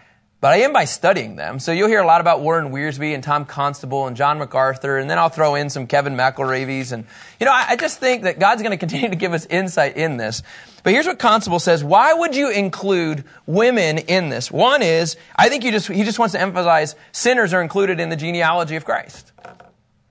but 0.43 0.51
I 0.51 0.57
am 0.57 0.73
by 0.73 0.83
studying 0.83 1.37
them. 1.37 1.57
So 1.57 1.71
you'll 1.71 1.87
hear 1.87 2.01
a 2.01 2.05
lot 2.05 2.19
about 2.19 2.41
Warren 2.41 2.73
Wiersbe 2.73 3.13
and 3.13 3.23
Tom 3.23 3.45
Constable 3.45 4.07
and 4.07 4.17
John 4.17 4.39
MacArthur, 4.39 4.97
and 4.97 5.09
then 5.09 5.17
I'll 5.17 5.29
throw 5.29 5.55
in 5.55 5.69
some 5.69 5.87
Kevin 5.87 6.15
McElravy's. 6.15 6.91
And, 6.91 7.05
you 7.39 7.45
know, 7.45 7.53
I, 7.53 7.67
I 7.69 7.75
just 7.77 7.97
think 7.97 8.23
that 8.23 8.39
God's 8.39 8.61
going 8.61 8.71
to 8.71 8.77
continue 8.77 9.07
to 9.07 9.15
give 9.15 9.31
us 9.31 9.45
insight 9.45 9.95
in 9.95 10.17
this. 10.17 10.43
But 10.83 10.91
here's 10.91 11.05
what 11.05 11.17
Constable 11.17 11.59
says. 11.59 11.81
Why 11.81 12.13
would 12.13 12.35
you 12.35 12.51
include 12.51 13.23
women 13.45 13.99
in 13.99 14.27
this? 14.27 14.51
One 14.51 14.81
is, 14.81 15.15
I 15.33 15.47
think 15.47 15.63
you 15.63 15.71
just, 15.71 15.87
he 15.87 16.03
just 16.03 16.19
wants 16.19 16.33
to 16.33 16.41
emphasize 16.41 16.97
sinners 17.13 17.53
are 17.53 17.61
included 17.61 18.01
in 18.01 18.09
the 18.09 18.17
genealogy 18.17 18.75
of 18.75 18.83
Christ. 18.83 19.31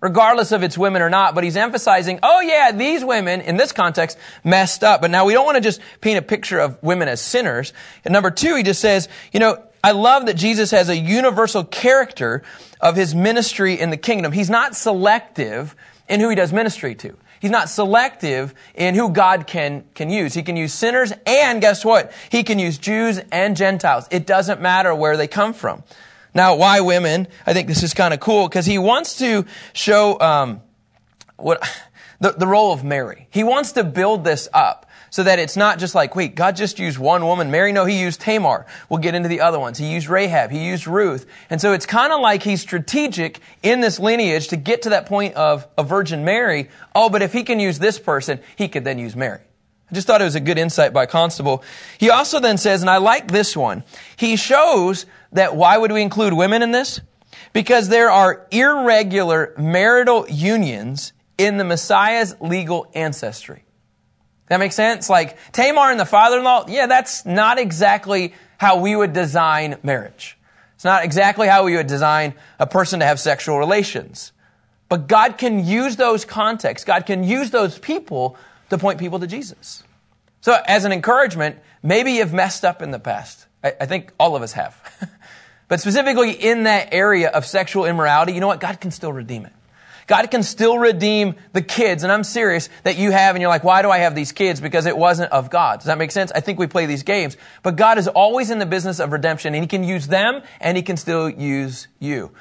Regardless 0.03 0.51
of 0.51 0.65
it's 0.65 0.77
women 0.77 1.01
or 1.01 1.09
not, 1.09 1.35
but 1.35 1.45
he's 1.45 1.57
emphasizing, 1.57 2.19
oh 2.25 2.41
yeah, 2.41 2.73
these 2.73 3.05
women, 3.05 3.41
in 3.41 3.57
this 3.57 3.71
context, 3.71 4.19
messed 4.43 4.83
up. 4.83 5.01
But 5.01 5.13
now 5.13 5.25
we 5.25 5.33
don't 5.33 5.47
want 5.47 5.57
to 5.57 5.63
just 5.63 5.81
paint 6.01 6.19
a 6.19 6.23
picture 6.23 6.59
of 6.59 6.83
women 6.83 7.07
as 7.07 7.21
sinners. 7.21 7.73
And 8.05 8.13
number 8.13 8.33
two, 8.33 8.57
he 8.57 8.65
just 8.65 8.81
says, 8.81 9.09
you 9.33 9.39
know, 9.39 9.63
I 9.85 9.93
love 9.93 10.27
that 10.27 10.35
Jesus 10.35 10.73
has 10.73 10.89
a 10.89 10.97
universal 10.97 11.63
character 11.63 12.43
of 12.81 12.97
his 12.97 13.15
ministry 13.15 13.79
in 13.79 13.91
the 13.91 13.97
kingdom. 13.97 14.33
He's 14.33 14.51
not 14.51 14.75
selective 14.75 15.77
in 16.09 16.19
who 16.19 16.29
he 16.29 16.35
does 16.35 16.53
ministry 16.53 16.97
to. 16.97 17.17
He's 17.39 17.53
not 17.53 17.69
selective 17.69 18.55
in 18.75 18.97
who 18.97 19.11
God 19.11 19.47
can, 19.47 19.85
can 19.95 20.11
use. 20.11 20.35
He 20.35 20.43
can 20.43 20.57
use 20.57 20.73
sinners 20.73 21.13
and 21.27 21.61
guess 21.61 21.85
what? 21.85 22.13
He 22.31 22.43
can 22.43 22.59
use 22.59 22.77
Jews 22.77 23.21
and 23.31 23.57
Gentiles. 23.57 24.09
It 24.11 24.27
doesn't 24.27 24.61
matter 24.61 24.95
where 24.95 25.17
they 25.17 25.29
come 25.29 25.53
from. 25.53 25.85
Now, 26.35 26.57
why 26.57 26.81
women? 26.81 27.29
I 27.47 27.53
think 27.53 27.69
this 27.69 27.83
is 27.83 27.95
kind 27.95 28.15
of 28.15 28.21
cool 28.21 28.49
because 28.49 28.67
he 28.67 28.79
wants 28.79 29.19
to 29.19 29.45
show 29.75 30.19
um, 30.21 30.63
what 31.37 31.63
the, 32.21 32.33
the 32.33 32.47
role 32.47 32.73
of 32.73 32.85
Mary. 32.85 33.27
He 33.31 33.45
wants 33.45 33.73
to 33.73 33.85
build 33.85 34.25
this 34.25 34.49
up 34.53 34.87
so 35.11 35.25
that 35.25 35.39
it's 35.39 35.59
not 35.59 35.79
just 35.79 35.95
like, 35.95 36.17
wait, 36.17 36.35
God 36.35 36.57
just 36.57 36.79
used 36.79 36.97
one 36.97 37.27
woman, 37.27 37.51
Mary? 37.51 37.71
No, 37.71 37.85
he 37.85 38.01
used 38.01 38.23
Tamar. 38.23 38.65
We'll 38.89 39.01
get 39.01 39.15
into 39.15 39.29
the 39.29 39.43
other 39.43 39.61
ones. 39.61 39.77
He 39.77 39.93
used 39.93 40.09
Rahab. 40.09 40.51
He 40.51 40.65
used 40.65 40.87
Ruth. 40.87 41.27
And 41.51 41.61
so 41.61 41.75
it's 41.75 41.85
kind 41.85 42.15
of 42.15 42.21
like 42.21 42.43
he's 42.43 42.63
strategic 42.63 43.41
in 43.63 43.83
this 43.83 44.01
lineage 44.01 44.49
to 44.49 44.57
get 44.57 44.83
to 44.83 44.91
that 44.91 45.05
point 45.05 45.35
of 45.35 45.69
a 45.77 45.85
Virgin 45.85 46.25
Mary. 46.25 46.71
Oh, 46.95 47.11
but 47.11 47.21
if 47.21 47.35
he 47.35 47.45
can 47.45 47.61
use 47.61 47.79
this 47.79 47.99
person, 47.99 48.41
he 48.57 48.69
could 48.69 48.85
then 48.85 48.99
use 48.99 49.15
Mary. 49.15 49.41
Just 49.93 50.07
thought 50.07 50.23
it 50.23 50.25
was 50.25 50.35
a 50.35 50.41
good 50.41 50.59
insight 50.59 50.93
by 50.93 51.07
Constable. 51.07 51.63
He 51.99 52.11
also 52.11 52.41
then 52.41 52.57
says, 52.57 52.81
and 52.81 52.91
I 52.91 52.97
like 52.97 53.31
this 53.31 53.57
one, 53.57 53.85
he 54.17 54.37
shows 54.37 55.07
that 55.33 55.55
why 55.55 55.77
would 55.77 55.93
we 55.93 56.03
include 56.03 56.33
women 56.33 56.63
in 56.63 56.71
this? 56.71 57.01
Because 57.53 57.89
there 57.89 58.11
are 58.11 58.47
irregular 58.51 59.55
marital 59.59 60.27
unions 60.29 61.13
in 61.37 61.59
the 61.59 61.65
Messiah's 61.65 62.35
legal 62.41 62.91
ancestry. 62.95 63.65
That 64.49 64.59
makes 64.59 64.75
sense? 64.75 65.11
Like 65.11 65.37
Tamar 65.53 65.91
and 65.91 66.01
the 66.01 66.07
father-in-law, 66.07 66.67
yeah, 66.69 66.87
that's 66.87 67.27
not 67.27 67.59
exactly 67.59 68.35
how 68.59 68.81
we 68.81 68.97
would 68.97 69.13
design 69.13 69.77
marriage. 69.83 70.39
It's 70.75 70.85
not 70.85 71.05
exactly 71.05 71.49
how 71.49 71.65
we 71.65 71.77
would 71.77 71.87
design 71.87 72.35
a 72.59 72.67
person 72.67 73.01
to 73.01 73.07
have 73.07 73.21
sexual 73.21 73.59
relations. 73.59 74.33
But 74.89 75.07
God 75.07 75.39
can 75.39 75.65
use 75.65 75.97
those 75.97 76.25
contexts. 76.25 76.85
God 76.85 77.07
can 77.07 77.25
use 77.25 77.51
those 77.51 77.79
people 77.79 78.37
to 78.73 78.79
point 78.79 78.99
people 78.99 79.21
to 79.21 79.27
Jesus. 79.27 79.85
So 80.41 80.57
as 80.67 80.85
an 80.87 80.93
encouragement, 80.93 81.59
maybe 81.83 82.13
you've 82.13 82.33
messed 82.33 82.65
up 82.65 82.81
in 82.81 82.91
the 82.91 82.99
past. 82.99 83.47
I, 83.63 83.75
I 83.83 83.87
think 83.87 84.13
all 84.19 84.35
of 84.35 84.43
us 84.43 84.53
have. 84.53 84.75
but 85.69 85.81
specifically 85.81 86.33
in 86.33 86.63
that 86.63 86.89
area 86.93 87.29
of 87.29 87.45
sexual 87.45 87.85
immorality, 87.85 88.33
you 88.33 88.41
know 88.41 88.47
what? 88.47 88.61
God 88.61 88.81
can 88.81 88.91
still 88.91 89.13
redeem 89.13 89.45
it. 89.45 89.53
God 90.07 90.31
can 90.31 90.43
still 90.43 90.79
redeem 90.79 91.37
the 91.53 91.61
kids, 91.63 92.03
and 92.03 92.11
I'm 92.11 92.25
serious, 92.25 92.71
that 92.83 92.97
you 92.97 93.13
have, 93.13 93.37
and 93.37 93.43
you're 93.43 93.51
like, 93.51 93.63
why 93.63 93.83
do 93.83 93.91
I 93.91 93.99
have 93.99 94.15
these 94.15 94.33
kids? 94.33 94.61
Because 94.61 94.87
it 94.87 94.97
wasn't 94.97 95.31
of 95.33 95.49
God. 95.49 95.79
Does 95.79 95.87
that 95.87 95.99
make 95.99 96.11
sense? 96.11 96.33
I 96.35 96.41
think 96.41 96.59
we 96.59 96.67
play 96.67 96.87
these 96.87 97.03
games. 97.03 97.37
But 97.63 97.77
God 97.77 97.99
is 97.99 98.09
always 98.09 98.51
in 98.51 98.59
the 98.59 98.67
business 98.67 99.01
of 99.01 99.13
redemption, 99.13 99.55
and 99.55 99.63
He 99.63 99.69
can 99.69 99.85
use 99.85 100.09
them, 100.09 100.43
and 100.61 100.77
He 100.77 100.83
can 100.83 100.97
still 100.97 101.29
use 101.29 101.89
you. 102.01 102.33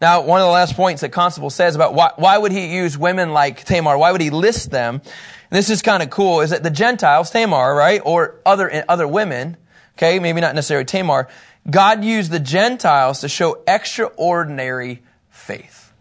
Now, 0.00 0.20
one 0.20 0.40
of 0.40 0.46
the 0.46 0.52
last 0.52 0.76
points 0.76 1.00
that 1.02 1.08
Constable 1.08 1.50
says 1.50 1.74
about 1.74 1.92
why, 1.92 2.12
why 2.16 2.38
would 2.38 2.52
he 2.52 2.74
use 2.74 2.96
women 2.96 3.32
like 3.32 3.64
Tamar? 3.64 3.98
Why 3.98 4.12
would 4.12 4.20
he 4.20 4.30
list 4.30 4.70
them? 4.70 5.02
this 5.50 5.70
is 5.70 5.80
kind 5.80 6.02
of 6.02 6.10
cool, 6.10 6.42
is 6.42 6.50
that 6.50 6.62
the 6.62 6.70
Gentiles, 6.70 7.30
Tamar, 7.30 7.74
right, 7.74 8.02
or 8.04 8.40
other, 8.44 8.84
other 8.88 9.08
women, 9.08 9.56
okay, 9.96 10.18
maybe 10.18 10.40
not 10.40 10.54
necessarily 10.54 10.84
Tamar, 10.84 11.28
God 11.70 12.04
used 12.04 12.30
the 12.30 12.38
Gentiles 12.38 13.20
to 13.20 13.28
show 13.28 13.62
extraordinary 13.66 15.02
faith. 15.30 15.92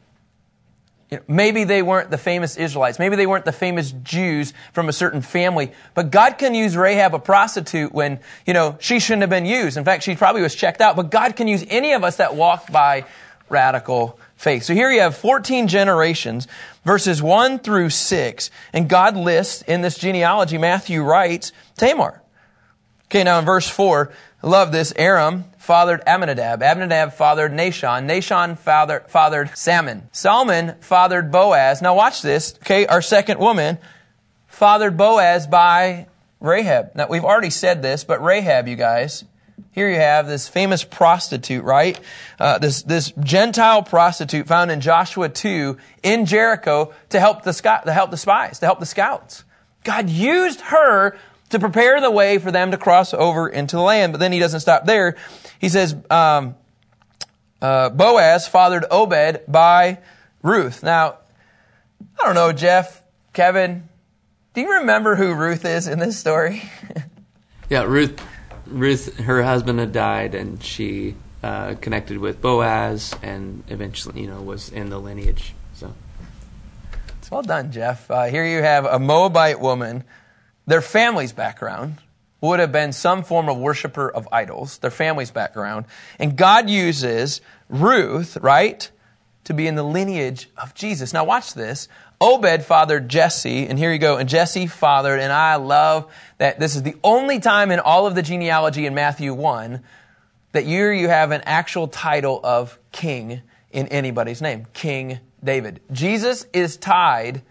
You 1.10 1.18
know, 1.18 1.24
maybe 1.30 1.63
they 1.63 1.82
weren't 1.82 2.12
the 2.12 2.18
famous 2.18 2.58
Israelites. 2.58 3.00
Maybe 3.00 3.16
they 3.16 3.25
weren't 3.25 3.46
the 3.46 3.54
famous 3.54 3.94
Jews 4.04 4.54
from 4.74 4.89
a 4.89 4.94
certain 4.94 5.22
family. 5.22 5.72
But 5.94 6.12
God 6.12 6.38
can 6.38 6.54
use 6.54 6.75
Rahab, 6.75 7.16
a 7.16 7.20
prostitute, 7.20 7.94
when, 7.94 8.20
you 8.46 8.54
know, 8.54 8.75
she 8.80 9.00
shouldn't 9.00 9.22
have 9.22 9.30
been 9.30 9.46
used. 9.46 9.77
In 9.77 9.86
fact, 9.86 10.04
she 10.04 10.16
probably 10.16 10.42
was 10.42 10.54
checked 10.54 10.82
out. 10.82 10.98
But 10.98 11.10
God 11.10 11.38
can 11.38 11.48
use 11.48 11.63
any 11.70 11.94
of 11.94 12.04
us 12.04 12.18
that 12.18 12.36
walk 12.36 12.70
by 12.70 13.06
radical 13.50 14.20
faith. 14.36 14.63
So 14.63 14.74
here 14.74 14.92
you 14.92 15.01
have 15.01 15.18
14 15.18 15.68
generations, 15.68 16.48
verses 16.86 17.22
1 17.22 17.60
through 17.60 17.89
6. 17.89 18.51
And 18.74 18.89
God 18.89 19.16
lists 19.18 19.62
in 19.63 19.82
this 19.82 19.98
genealogy, 19.98 20.58
Matthew 20.58 21.04
writes, 21.04 21.51
Tamar. 21.77 22.22
Okay, 23.06 23.24
now 23.24 23.39
in 23.39 23.46
verse 23.46 23.70
4, 23.70 24.12
I 24.44 24.48
love 24.48 24.72
this. 24.72 24.94
Aram 24.96 25.46
fathered 25.58 26.01
Amminadab. 26.06 26.62
Amminadab 26.62 27.13
fathered 27.13 27.51
Nahshon. 27.51 28.06
Nahshon 28.06 28.58
father, 28.58 29.04
fathered 29.08 29.58
Salmon. 29.58 30.10
Salmon 30.12 30.75
fathered 30.82 31.32
Boaz. 31.32 31.82
Now 31.82 31.96
watch 31.96 32.22
this. 32.22 32.56
Okay, 32.58 32.86
our 32.86 33.01
second 33.01 33.39
woman 33.39 33.77
fathered 34.48 34.98
Boaz 34.98 35.48
by 35.48 36.08
Rahab. 36.39 36.92
Now 36.96 37.08
we've 37.08 37.25
already 37.25 37.50
said 37.50 37.82
this, 37.82 38.04
but 38.04 38.24
Rahab, 38.24 38.68
you 38.68 38.75
guys, 38.75 39.24
here 39.71 39.89
you 39.89 39.95
have 39.95 40.27
this 40.27 40.47
famous 40.47 40.83
prostitute, 40.83 41.63
right? 41.63 41.99
Uh, 42.39 42.57
this 42.57 42.83
this 42.83 43.11
Gentile 43.19 43.83
prostitute 43.83 44.47
found 44.47 44.71
in 44.71 44.81
Joshua 44.81 45.29
two 45.29 45.77
in 46.03 46.25
Jericho 46.25 46.93
to 47.09 47.19
help 47.19 47.43
the 47.43 47.53
to 47.53 47.93
help 47.93 48.11
the 48.11 48.17
spies, 48.17 48.59
to 48.59 48.65
help 48.65 48.79
the 48.79 48.85
scouts. 48.85 49.43
God 49.83 50.09
used 50.09 50.61
her 50.61 51.17
to 51.49 51.59
prepare 51.59 52.01
the 52.01 52.11
way 52.11 52.37
for 52.39 52.51
them 52.51 52.71
to 52.71 52.77
cross 52.77 53.13
over 53.13 53.47
into 53.47 53.75
the 53.75 53.81
land. 53.81 54.13
But 54.13 54.19
then 54.19 54.31
he 54.31 54.39
doesn't 54.39 54.59
stop 54.59 54.85
there. 54.85 55.15
He 55.59 55.69
says, 55.69 55.95
um, 56.09 56.55
uh, 57.61 57.89
Boaz 57.89 58.47
fathered 58.47 58.85
Obed 58.91 59.41
by 59.47 59.99
Ruth. 60.41 60.83
Now, 60.83 61.17
I 62.19 62.25
don't 62.25 62.35
know, 62.35 62.51
Jeff, 62.51 63.01
Kevin, 63.33 63.87
do 64.53 64.61
you 64.61 64.79
remember 64.79 65.15
who 65.15 65.33
Ruth 65.33 65.65
is 65.65 65.87
in 65.87 65.99
this 65.99 66.17
story? 66.17 66.69
yeah, 67.69 67.83
Ruth. 67.83 68.19
Ruth, 68.69 69.17
her 69.17 69.43
husband 69.43 69.79
had 69.79 69.91
died, 69.91 70.36
and 70.36 70.63
she 70.63 71.15
uh, 71.43 71.75
connected 71.75 72.17
with 72.17 72.41
Boaz, 72.41 73.15
and 73.21 73.63
eventually, 73.69 74.21
you 74.21 74.27
know, 74.27 74.41
was 74.41 74.69
in 74.69 74.89
the 74.89 75.00
lineage. 75.00 75.53
So, 75.74 75.93
well 77.31 77.41
done, 77.41 77.71
Jeff. 77.71 78.09
Uh, 78.09 78.25
here 78.25 78.45
you 78.45 78.62
have 78.62 78.86
a 78.86 79.00
Moabite 79.00 79.59
woman 79.59 80.03
their 80.67 80.81
family's 80.81 81.31
background 81.31 81.96
would 82.42 82.59
have 82.59 82.72
been 82.72 82.92
some 82.92 83.24
form 83.24 83.50
of 83.50 83.57
worshiper 83.57 84.11
of 84.11 84.27
idols, 84.31 84.77
their 84.79 84.92
family's 84.92 85.31
background. 85.31 85.85
And 86.20 86.35
God 86.35 86.70
uses 86.70 87.42
Ruth, 87.70 88.37
right, 88.37 88.92
to 89.48 89.53
be 89.53 89.66
in 89.66 89.75
the 89.75 89.83
lineage 89.83 90.50
of 90.57 90.74
Jesus. 90.74 91.14
Now 91.14 91.24
watch 91.24 91.53
this. 91.53 91.88
Obed 92.20 92.66
fathered 92.66 93.07
Jesse, 93.07 93.66
and 93.66 93.79
here 93.79 93.94
you 93.94 93.98
go, 93.98 94.18
and 94.18 94.27
Jesse 94.27 94.68
fathered, 94.68 95.22
and 95.22 95.31
I 95.31 95.55
love 95.55 96.12
that 96.38 96.60
this 96.60 96.75
is 96.75 96.83
the 96.83 96.96
only 97.01 97.40
time 97.40 97.72
in 97.72 97.79
all 97.79 98.07
of 98.07 98.14
the 98.14 98.22
genealogy 98.22 98.86
in 98.86 98.94
Matthew 98.94 99.33
1 99.33 99.81
that 100.51 100.66
here 100.66 100.92
you 100.92 101.07
have 101.07 101.31
an 101.31 101.44
actual 101.46 101.88
title 101.88 102.42
of 102.44 102.77
king 102.92 103.42
in 103.72 103.88
anybody's 103.88 104.42
name. 104.42 104.68
King 104.74 105.20
David. 105.42 105.79
Jesus 105.94 106.46
is 106.51 106.75
tied 106.75 107.42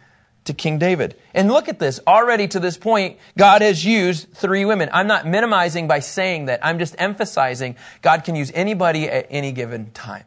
to 0.45 0.53
King 0.53 0.79
David. 0.79 1.17
And 1.33 1.49
look 1.49 1.71
at 1.71 1.79
this. 1.79 1.99
Already 2.07 2.47
to 2.49 2.61
this 2.61 2.77
point, 2.77 3.19
God 3.39 3.63
has 3.63 3.85
used 3.85 4.35
three 4.35 4.67
women. 4.67 4.91
I'm 4.93 5.07
not 5.07 5.27
minimizing 5.27 5.89
by 5.89 6.01
saying 6.01 6.47
that. 6.47 6.61
I'm 6.63 6.79
just 6.79 6.95
emphasizing 6.99 7.77
God 8.03 8.25
can 8.25 8.35
use 8.35 8.53
anybody 8.55 9.09
at 9.09 9.29
any 9.31 9.53
given 9.53 9.93
time. 9.93 10.25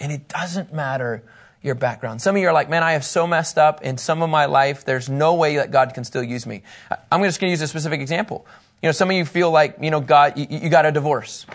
And 0.00 0.12
it 0.12 0.28
doesn't 0.28 0.72
matter 0.72 1.22
your 1.62 1.74
background. 1.74 2.22
Some 2.22 2.36
of 2.36 2.42
you 2.42 2.48
are 2.48 2.52
like, 2.52 2.70
man, 2.70 2.82
I 2.82 2.92
have 2.92 3.04
so 3.04 3.26
messed 3.26 3.58
up 3.58 3.82
in 3.82 3.98
some 3.98 4.22
of 4.22 4.30
my 4.30 4.46
life. 4.46 4.84
There's 4.84 5.08
no 5.08 5.34
way 5.34 5.56
that 5.56 5.70
God 5.70 5.92
can 5.92 6.04
still 6.04 6.22
use 6.22 6.46
me. 6.46 6.62
I'm 7.10 7.22
just 7.24 7.40
going 7.40 7.48
to 7.48 7.52
use 7.52 7.62
a 7.62 7.68
specific 7.68 8.00
example. 8.00 8.46
You 8.82 8.88
know, 8.88 8.92
some 8.92 9.10
of 9.10 9.16
you 9.16 9.24
feel 9.24 9.50
like, 9.50 9.76
you 9.80 9.90
know, 9.90 10.00
God, 10.00 10.38
you, 10.38 10.46
you 10.48 10.68
got 10.68 10.86
a 10.86 10.92
divorce. 10.92 11.46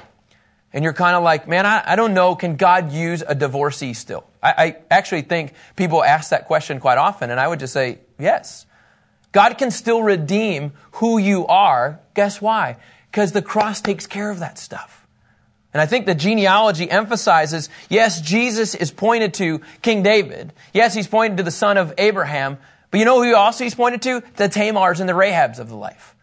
And 0.73 0.84
you're 0.84 0.93
kind 0.93 1.15
of 1.15 1.23
like, 1.23 1.47
man, 1.47 1.65
I, 1.65 1.84
I 1.86 1.95
don't 1.95 2.13
know, 2.13 2.36
can 2.36 2.58
God 2.58 2.91
use 2.91 3.23
a 3.25 3.36
divorcee 3.36 3.93
still? 3.93 4.25
I, 4.41 4.53
I 4.58 4.77
actually 4.91 5.21
think 5.21 5.53
people 5.75 6.03
ask 6.03 6.32
that 6.32 6.47
question 6.47 6.79
quite 6.79 6.97
often, 6.97 7.29
and 7.29 7.39
I 7.39 7.47
would 7.47 7.60
just 7.60 7.73
say, 7.73 7.99
yes. 8.19 8.65
God 9.32 9.58
can 9.58 9.71
still 9.71 10.03
redeem 10.03 10.73
who 10.93 11.17
you 11.17 11.47
are. 11.47 11.99
Guess 12.13 12.41
why? 12.41 12.77
Because 13.10 13.32
the 13.32 13.41
cross 13.41 13.82
takes 13.82 14.06
care 14.06 14.29
of 14.29 14.39
that 14.39 14.58
stuff. 14.58 15.03
And 15.74 15.82
I 15.82 15.86
think 15.88 16.06
the 16.06 16.16
genealogy 16.16 16.90
emphasizes, 16.90 17.70
yes, 17.90 18.22
Jesus 18.22 18.76
is 18.76 18.92
pointed 18.92 19.34
to 19.36 19.62
King 19.82 20.04
David. 20.04 20.54
Yes, 20.72 20.94
he's 20.94 21.08
pointed 21.08 21.38
to 21.38 21.44
the 21.44 21.52
son 21.52 21.78
of 21.78 21.94
Abraham. 21.98 22.60
But 22.92 23.00
you 23.00 23.06
know 23.06 23.24
who 23.24 23.36
also 23.36 23.64
he's 23.64 23.74
pointed 23.74 24.04
to? 24.04 24.22
The 24.36 24.50
Tamars 24.50 25.00
and 25.00 25.10
the 25.10 25.14
Rahabs 25.14 25.58
of 25.58 25.70
the 25.70 25.76
life. 25.76 26.16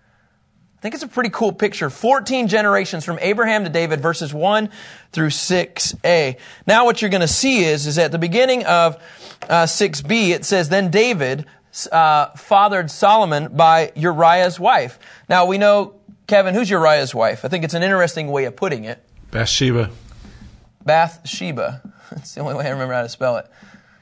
I 0.79 0.83
think 0.83 0.95
it's 0.95 1.05
a 1.05 1.09
pretty 1.09 1.31
cool 1.31 1.53
picture. 1.53 1.91
14 1.91 2.49
generations 2.49 3.05
from 3.05 3.19
Abraham 3.21 3.65
to 3.65 3.71
David, 3.71 4.01
verses 4.01 4.33
1 4.33 4.71
through 5.13 5.29
6a. 5.29 6.39
Now 6.67 6.85
what 6.87 7.03
you're 7.03 7.11
going 7.11 7.21
to 7.21 7.29
see 7.29 7.65
is, 7.65 7.87
is 7.87 7.99
at 7.99 8.13
the 8.13 8.19
beginning 8.19 8.65
of 8.65 8.97
uh, 9.43 9.65
6b, 9.65 10.31
it 10.31 10.45
says, 10.47 10.69
Then 10.71 10.91
David 10.91 11.45
uh, 11.93 12.31
fathered 12.31 12.91
Solomon 12.91 13.55
by 13.55 13.93
Uriah's 13.95 14.59
wife. 14.59 14.99
Now 15.29 15.45
we 15.45 15.59
know, 15.59 15.97
Kevin, 16.27 16.55
who's 16.55 16.71
Uriah's 16.71 17.15
wife? 17.15 17.45
I 17.45 17.49
think 17.49 17.65
it's 17.65 17.75
an 17.75 17.83
interesting 17.83 18.29
way 18.29 18.47
of 18.47 18.57
putting 18.57 18.85
it. 18.85 19.05
Bathsheba. 19.31 19.91
Bathsheba. 20.85 21.83
That's 22.11 22.35
the 22.35 22.41
only 22.41 22.55
way 22.55 22.67
I 22.67 22.71
remember 22.71 22.95
how 22.95 23.03
to 23.03 23.09
spell 23.09 23.37
it. 23.37 23.47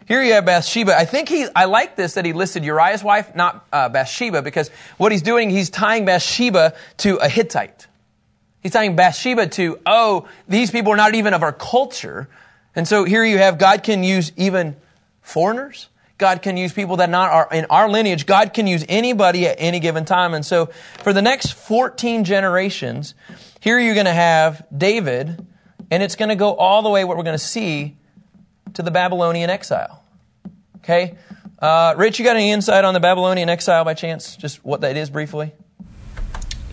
Here 0.07 0.23
you 0.23 0.33
have 0.33 0.47
Bathsheba. 0.47 0.97
I 0.97 1.05
think 1.05 1.29
he, 1.29 1.47
I 1.55 1.67
like 1.67 1.95
this 1.95 2.15
that 2.15 2.25
he 2.25 2.33
listed 2.33 2.65
Uriah's 2.65 3.05
wife, 3.05 3.35
not 3.35 3.67
uh, 3.71 3.91
Bathsheba, 3.91 4.41
because 4.41 4.71
what 4.97 5.13
he's 5.13 5.21
doing, 5.21 5.51
he's 5.51 5.69
tying 5.69 6.07
Bathsheba 6.07 6.73
to 6.99 7.17
a 7.17 7.29
Hittite. 7.29 7.87
He's 8.63 8.73
tying 8.73 8.97
Bathsheba 8.97 9.49
to, 9.49 9.79
oh, 9.85 10.27
these 10.49 10.71
people 10.71 10.93
are 10.93 10.97
not 10.97 11.15
even 11.15 11.35
of 11.35 11.43
our 11.43 11.53
culture. 11.53 12.27
And 12.75 12.89
so 12.89 13.05
here 13.05 13.23
you 13.23 13.37
have 13.37 13.59
God 13.59 13.83
can 13.83 14.03
use 14.03 14.33
even 14.37 14.77
foreigners. 15.21 15.89
God 16.17 16.43
can 16.43 16.57
use 16.57 16.73
people 16.73 16.97
that 16.97 17.11
not 17.11 17.31
are 17.31 17.49
in 17.53 17.67
our 17.67 17.89
lineage. 17.89 18.27
God 18.27 18.53
can 18.53 18.67
use 18.67 18.85
anybody 18.89 19.47
at 19.47 19.57
any 19.59 19.79
given 19.79 20.05
time. 20.05 20.35
And 20.35 20.45
so 20.45 20.67
for 21.03 21.13
the 21.13 21.23
next 21.23 21.53
14 21.53 22.25
generations, 22.25 23.15
here 23.61 23.79
you're 23.79 23.95
going 23.95 24.07
to 24.07 24.13
have 24.13 24.65
David, 24.77 25.47
and 25.91 26.03
it's 26.03 26.17
going 26.17 26.29
to 26.29 26.37
go 26.37 26.55
all 26.55 26.83
the 26.83 26.91
way 26.91 27.05
what 27.05 27.17
we're 27.17 27.25
going 27.25 27.39
to 27.39 27.45
see 27.45 27.97
to 28.75 28.83
the 28.83 28.91
Babylonian 28.91 29.51
exile. 29.51 30.03
Okay? 30.79 31.17
Uh, 31.59 31.95
Rich, 31.97 32.19
you 32.19 32.25
got 32.25 32.37
any 32.37 32.51
insight 32.53 32.85
on 32.85 32.95
the 32.95 33.01
Babylonian 33.01 33.49
exile 33.49 33.85
by 33.85 33.95
chance? 33.95 34.37
Just 34.37 34.65
what 34.65 34.83
that 34.83 34.97
is 34.97 35.11
briefly? 35.11 35.53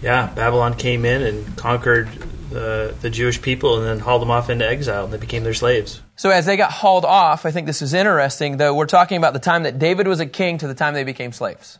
Yeah, 0.01 0.31
Babylon 0.35 0.75
came 0.75 1.05
in 1.05 1.23
and 1.23 1.57
conquered 1.57 2.07
the, 2.51 2.93
the 3.01 3.09
Jewish 3.09 3.41
people 3.41 3.79
and 3.79 3.87
then 3.87 3.99
hauled 3.99 4.21
them 4.21 4.29
off 4.29 4.49
into 4.49 4.67
exile 4.67 5.05
and 5.05 5.13
they 5.13 5.17
became 5.17 5.43
their 5.43 5.53
slaves. 5.53 6.01
So 6.15 6.29
as 6.29 6.45
they 6.45 6.57
got 6.57 6.71
hauled 6.71 7.05
off, 7.05 7.45
I 7.45 7.51
think 7.51 7.65
this 7.65 7.81
is 7.81 7.93
interesting, 7.93 8.57
though 8.57 8.75
we're 8.75 8.85
talking 8.85 9.17
about 9.17 9.33
the 9.33 9.39
time 9.39 9.63
that 9.63 9.79
David 9.79 10.07
was 10.07 10.19
a 10.19 10.25
king 10.25 10.59
to 10.59 10.67
the 10.67 10.75
time 10.75 10.93
they 10.93 11.03
became 11.03 11.31
slaves. 11.31 11.79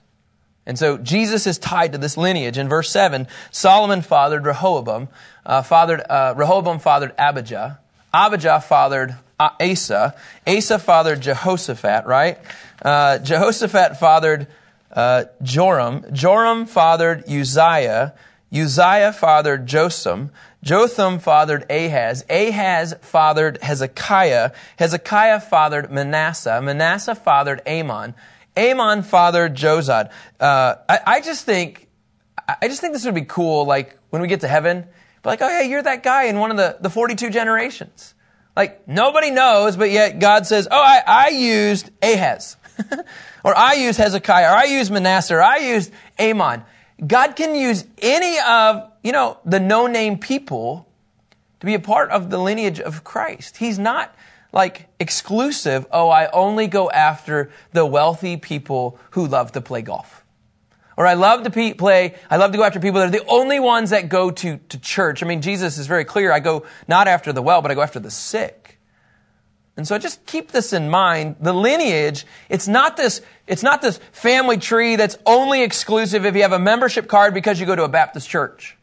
And 0.66 0.80
so 0.80 0.98
Jesus 0.98 1.46
is 1.46 1.58
tied 1.58 1.92
to 1.92 1.98
this 1.98 2.18
lineage. 2.18 2.58
In 2.58 2.68
verse 2.68 2.90
7, 2.90 3.28
Solomon 3.52 4.02
fathered 4.02 4.46
Rehoboam, 4.46 5.10
uh, 5.46 5.62
fathered, 5.62 6.02
uh, 6.10 6.34
Rehoboam 6.36 6.80
fathered 6.80 7.14
Abijah, 7.18 7.80
Abijah 8.14 8.62
fathered 8.62 9.16
uh, 9.40 9.50
Asa. 9.60 10.16
Asa 10.48 10.80
fathered 10.80 11.22
Jehoshaphat, 11.22 12.06
right? 12.06 12.40
Uh, 12.82 13.20
Jehoshaphat 13.20 14.00
fathered 14.00 14.48
uh, 14.92 15.26
Joram. 15.44 16.06
Joram 16.14 16.66
fathered 16.66 17.30
Uzziah. 17.30 18.14
Uzziah 18.54 19.12
fathered 19.12 19.68
Jotham. 19.68 20.32
Jotham 20.64 21.20
fathered 21.20 21.70
Ahaz. 21.70 22.24
Ahaz 22.30 22.96
fathered 23.02 23.62
Hezekiah. 23.62 24.52
Hezekiah 24.80 25.42
fathered 25.42 25.92
Manasseh. 25.92 26.62
Manasseh 26.62 27.16
fathered 27.16 27.62
Amon. 27.68 28.16
Amon 28.58 29.04
fathered 29.04 29.56
Josiah. 29.56 30.10
Uh, 30.40 30.76
I, 30.88 31.00
I, 31.06 31.22
just 31.22 31.46
think, 31.46 31.88
I 32.48 32.68
just 32.68 32.82
think 32.82 32.94
this 32.94 33.06
would 33.06 33.16
be 33.16 33.26
cool. 33.26 33.66
Like 33.66 33.98
when 34.10 34.22
we 34.22 34.28
get 34.28 34.42
to 34.42 34.48
heaven, 34.48 34.82
be 34.82 35.30
like, 35.30 35.42
oh 35.42 35.48
yeah, 35.48 35.62
you're 35.62 35.84
that 35.84 36.04
guy 36.04 36.26
in 36.26 36.40
one 36.40 36.52
of 36.52 36.58
the, 36.58 36.78
the 36.80 36.90
42 36.90 37.30
generations. 37.30 38.14
Like 38.56 38.88
nobody 38.88 39.32
knows, 39.32 39.76
but 39.76 39.92
yet 39.92 40.20
God 40.20 40.48
says, 40.48 40.68
oh, 40.70 40.82
I, 40.82 41.02
I 41.06 41.30
used 41.30 41.90
Ahaz. 42.02 42.58
or 43.44 43.58
I 43.58 43.74
used 43.74 43.98
Hezekiah, 43.98 44.52
or 44.52 44.56
I 44.56 44.66
used 44.66 44.92
Manasseh, 44.92 45.36
or 45.36 45.42
I 45.44 45.58
used 45.58 45.92
Amon. 46.20 46.64
God 47.06 47.36
can 47.36 47.56
use 47.56 47.86
any 48.02 48.38
of, 48.40 48.92
you 49.04 49.12
know, 49.12 49.38
the 49.46 49.60
no-name 49.60 50.18
people 50.18 50.88
to 51.60 51.66
be 51.66 51.74
a 51.74 51.80
part 51.80 52.10
of 52.12 52.30
the 52.30 52.38
lineage 52.38 52.80
of 52.80 53.04
Christ. 53.04 53.58
He's 53.58 53.80
not 53.80 54.16
like 54.56 54.88
exclusive, 55.00 55.86
oh, 55.92 56.10
I 56.10 56.28
only 56.32 56.68
go 56.68 56.90
after 56.90 57.52
the 57.74 57.86
wealthy 57.86 58.38
people 58.38 58.98
who 59.12 59.28
love 59.28 59.52
to 59.52 59.62
play 59.62 59.82
golf. 59.82 60.24
Or 60.98 61.06
I 61.06 61.16
love 61.16 61.44
to 61.44 61.52
pe- 61.52 61.74
play, 61.74 62.16
I 62.32 62.38
love 62.38 62.54
to 62.54 62.58
go 62.58 62.64
after 62.64 62.80
people 62.80 63.02
that 63.02 63.10
are 63.10 63.12
the 63.12 63.28
only 63.28 63.60
ones 63.60 63.90
that 63.90 64.08
go 64.08 64.32
to, 64.32 64.58
to 64.58 64.80
church. 64.80 65.22
I 65.22 65.26
mean, 65.26 65.42
Jesus 65.42 65.78
is 65.78 65.88
very 65.88 66.06
clear. 66.06 66.32
I 66.32 66.40
go 66.40 66.66
not 66.88 67.10
after 67.10 67.34
the 67.34 67.42
well, 67.42 67.62
but 67.62 67.70
I 67.70 67.74
go 67.74 67.82
after 67.82 68.00
the 68.00 68.10
sick. 68.10 68.80
And 69.76 69.86
so 69.86 69.98
just 69.98 70.26
keep 70.26 70.52
this 70.52 70.72
in 70.72 70.90
mind. 70.90 71.36
The 71.42 71.52
lineage, 71.52 72.26
it's 72.48 72.66
not 72.66 72.96
this, 72.96 73.22
it's 73.46 73.62
not 73.62 73.82
this 73.82 74.00
family 74.14 74.58
tree 74.58 74.96
that's 74.96 75.18
only 75.26 75.64
exclusive 75.64 76.26
if 76.26 76.34
you 76.34 76.44
have 76.44 76.54
a 76.54 76.60
membership 76.60 77.10
card 77.10 77.34
because 77.34 77.60
you 77.60 77.66
go 77.66 77.76
to 77.76 77.84
a 77.84 77.90
Baptist 77.90 78.30
church. 78.30 78.78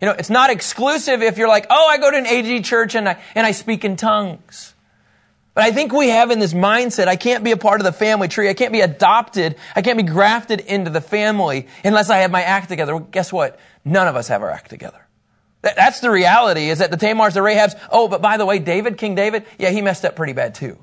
You 0.00 0.08
know, 0.08 0.14
it's 0.18 0.30
not 0.30 0.50
exclusive 0.50 1.22
if 1.22 1.38
you're 1.38 1.48
like, 1.48 1.66
oh, 1.70 1.86
I 1.88 1.98
go 1.98 2.10
to 2.10 2.16
an 2.16 2.26
AG 2.26 2.62
church 2.62 2.94
and 2.94 3.08
I, 3.08 3.22
and 3.34 3.46
I 3.46 3.52
speak 3.52 3.84
in 3.84 3.96
tongues. 3.96 4.74
But 5.54 5.64
I 5.64 5.72
think 5.72 5.92
we 5.92 6.10
have 6.10 6.30
in 6.30 6.38
this 6.38 6.52
mindset, 6.52 7.08
I 7.08 7.16
can't 7.16 7.42
be 7.42 7.50
a 7.50 7.56
part 7.56 7.80
of 7.80 7.86
the 7.86 7.92
family 7.92 8.28
tree. 8.28 8.50
I 8.50 8.54
can't 8.54 8.72
be 8.72 8.82
adopted. 8.82 9.56
I 9.74 9.80
can't 9.80 9.96
be 9.96 10.02
grafted 10.02 10.60
into 10.60 10.90
the 10.90 11.00
family 11.00 11.66
unless 11.82 12.10
I 12.10 12.18
have 12.18 12.30
my 12.30 12.42
act 12.42 12.68
together. 12.68 12.94
Well, 12.94 13.08
guess 13.10 13.32
what? 13.32 13.58
None 13.82 14.06
of 14.06 14.16
us 14.16 14.28
have 14.28 14.42
our 14.42 14.50
act 14.50 14.68
together. 14.68 15.06
That's 15.62 16.00
the 16.00 16.10
reality 16.10 16.68
is 16.68 16.78
that 16.78 16.90
the 16.90 16.98
Tamars, 16.98 17.32
the 17.32 17.40
Rahabs, 17.40 17.74
oh, 17.90 18.06
but 18.06 18.20
by 18.20 18.36
the 18.36 18.44
way, 18.44 18.58
David, 18.58 18.98
King 18.98 19.14
David, 19.14 19.46
yeah, 19.58 19.70
he 19.70 19.80
messed 19.80 20.04
up 20.04 20.14
pretty 20.14 20.34
bad 20.34 20.54
too. 20.54 20.78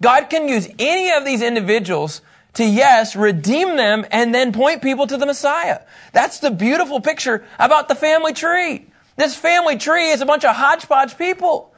God 0.00 0.30
can 0.30 0.48
use 0.48 0.68
any 0.78 1.12
of 1.12 1.24
these 1.24 1.42
individuals 1.42 2.22
to 2.56 2.64
yes, 2.64 3.16
redeem 3.16 3.76
them 3.76 4.04
and 4.10 4.34
then 4.34 4.52
point 4.52 4.82
people 4.82 5.06
to 5.06 5.16
the 5.16 5.26
Messiah. 5.26 5.80
That's 6.12 6.40
the 6.40 6.50
beautiful 6.50 7.00
picture 7.00 7.44
about 7.58 7.88
the 7.88 7.94
family 7.94 8.32
tree. 8.32 8.86
This 9.16 9.36
family 9.36 9.76
tree 9.76 10.10
is 10.10 10.20
a 10.20 10.26
bunch 10.26 10.44
of 10.44 10.56
hodgepodge 10.56 11.16
people. 11.16 11.72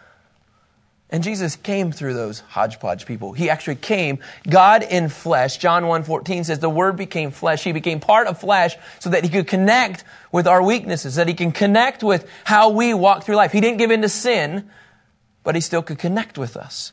And 1.11 1.23
Jesus 1.23 1.57
came 1.57 1.91
through 1.91 2.15
those 2.15 2.41
hodgepodge 2.41 3.07
people. 3.07 3.33
He 3.33 3.49
actually 3.49 3.77
came, 3.77 4.19
God 4.49 4.83
in 4.83 5.09
flesh. 5.09 5.57
John 5.57 5.85
1.14 5.85 6.45
says 6.45 6.59
the 6.59 6.69
Word 6.69 6.97
became 6.97 7.31
flesh. 7.31 7.65
He 7.65 7.73
became 7.73 7.99
part 7.99 8.27
of 8.27 8.39
flesh 8.39 8.77
so 8.99 9.11
that 9.11 9.25
He 9.25 9.31
could 9.31 9.47
connect 9.47 10.05
with 10.33 10.47
our 10.47 10.63
weaknesses, 10.63 11.15
that 11.15 11.27
He 11.27 11.35
can 11.35 11.51
connect 11.51 12.03
with 12.03 12.29
how 12.45 12.71
we 12.71 12.93
walk 12.93 13.25
through 13.25 13.37
life. 13.37 13.53
He 13.53 13.61
didn't 13.61 13.79
give 13.79 13.91
in 13.91 14.03
to 14.03 14.09
sin, 14.09 14.69
but 15.45 15.55
He 15.55 15.63
still 15.63 15.83
could 15.83 15.99
connect 15.99 16.37
with 16.37 16.59
us. 16.59 16.93